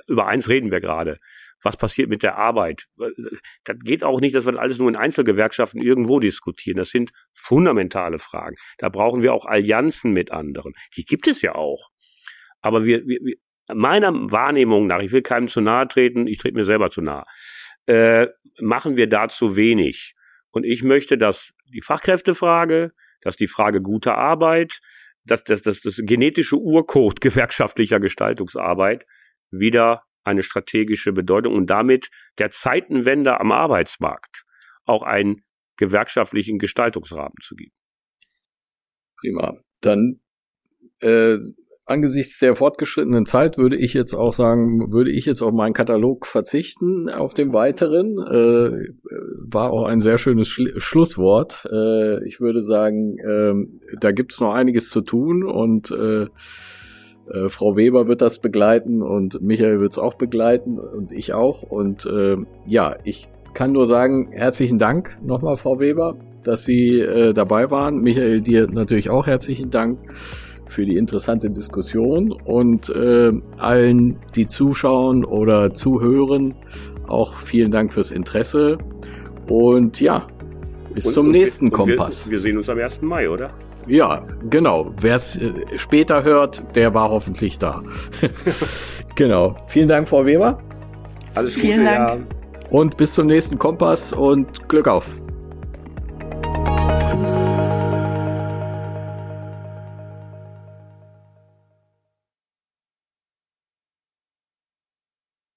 [0.07, 1.19] Über eins reden wir gerade.
[1.63, 2.87] Was passiert mit der Arbeit?
[3.65, 6.77] Das geht auch nicht, dass wir alles nur in Einzelgewerkschaften irgendwo diskutieren.
[6.77, 8.55] Das sind fundamentale Fragen.
[8.79, 10.75] Da brauchen wir auch Allianzen mit anderen.
[10.97, 11.91] Die gibt es ja auch.
[12.61, 13.35] Aber wir, wir,
[13.73, 17.25] meiner Wahrnehmung nach, ich will keinem zu nahe treten, ich trete mir selber zu nahe,
[17.87, 18.29] äh,
[18.61, 20.15] machen wir da zu wenig.
[20.51, 22.93] Und ich möchte, dass die Fachkräftefrage,
[23.23, 24.81] dass die Frage guter Arbeit,
[25.25, 29.07] dass das, das, das genetische Urcode gewerkschaftlicher Gestaltungsarbeit
[29.51, 34.45] wieder eine strategische Bedeutung und damit der Zeitenwende am Arbeitsmarkt
[34.85, 35.45] auch einen
[35.77, 37.75] gewerkschaftlichen Gestaltungsrahmen zu geben.
[39.19, 39.57] Prima.
[39.81, 40.21] Dann
[41.01, 41.37] äh,
[41.87, 46.27] angesichts der fortgeschrittenen Zeit würde ich jetzt auch sagen, würde ich jetzt auf meinen Katalog
[46.27, 48.17] verzichten, auf dem weiteren.
[48.19, 48.89] Äh,
[49.47, 51.67] war auch ein sehr schönes Schli Schlusswort.
[51.71, 53.55] Äh, ich würde sagen, äh,
[54.01, 56.27] da gibt's noch einiges zu tun und äh,
[57.31, 61.63] äh, Frau Weber wird das begleiten und Michael wird es auch begleiten und ich auch.
[61.63, 67.33] Und äh, ja, ich kann nur sagen, herzlichen Dank nochmal, Frau Weber, dass Sie äh,
[67.33, 68.01] dabei waren.
[68.01, 69.99] Michael, dir natürlich auch herzlichen Dank
[70.67, 76.55] für die interessante Diskussion und äh, allen, die zuschauen oder zuhören,
[77.07, 78.79] auch vielen Dank fürs Interesse
[79.49, 80.27] und ja,
[80.95, 82.27] bis und, zum und nächsten wir, Kompass.
[82.27, 83.03] Wir, wir, sehen uns am 1.
[83.03, 83.51] Mai, oder?
[83.87, 84.93] Ja, genau.
[85.01, 87.83] Wer es äh, später hört, der war hoffentlich da.
[89.15, 89.57] genau.
[89.69, 90.59] Vielen Dank, Frau Weber.
[91.35, 91.67] Alles Gute.
[91.67, 92.09] Vielen Dank.
[92.09, 92.17] Ja.
[92.71, 95.21] Und bis zum nächsten Kompass und Glück auf.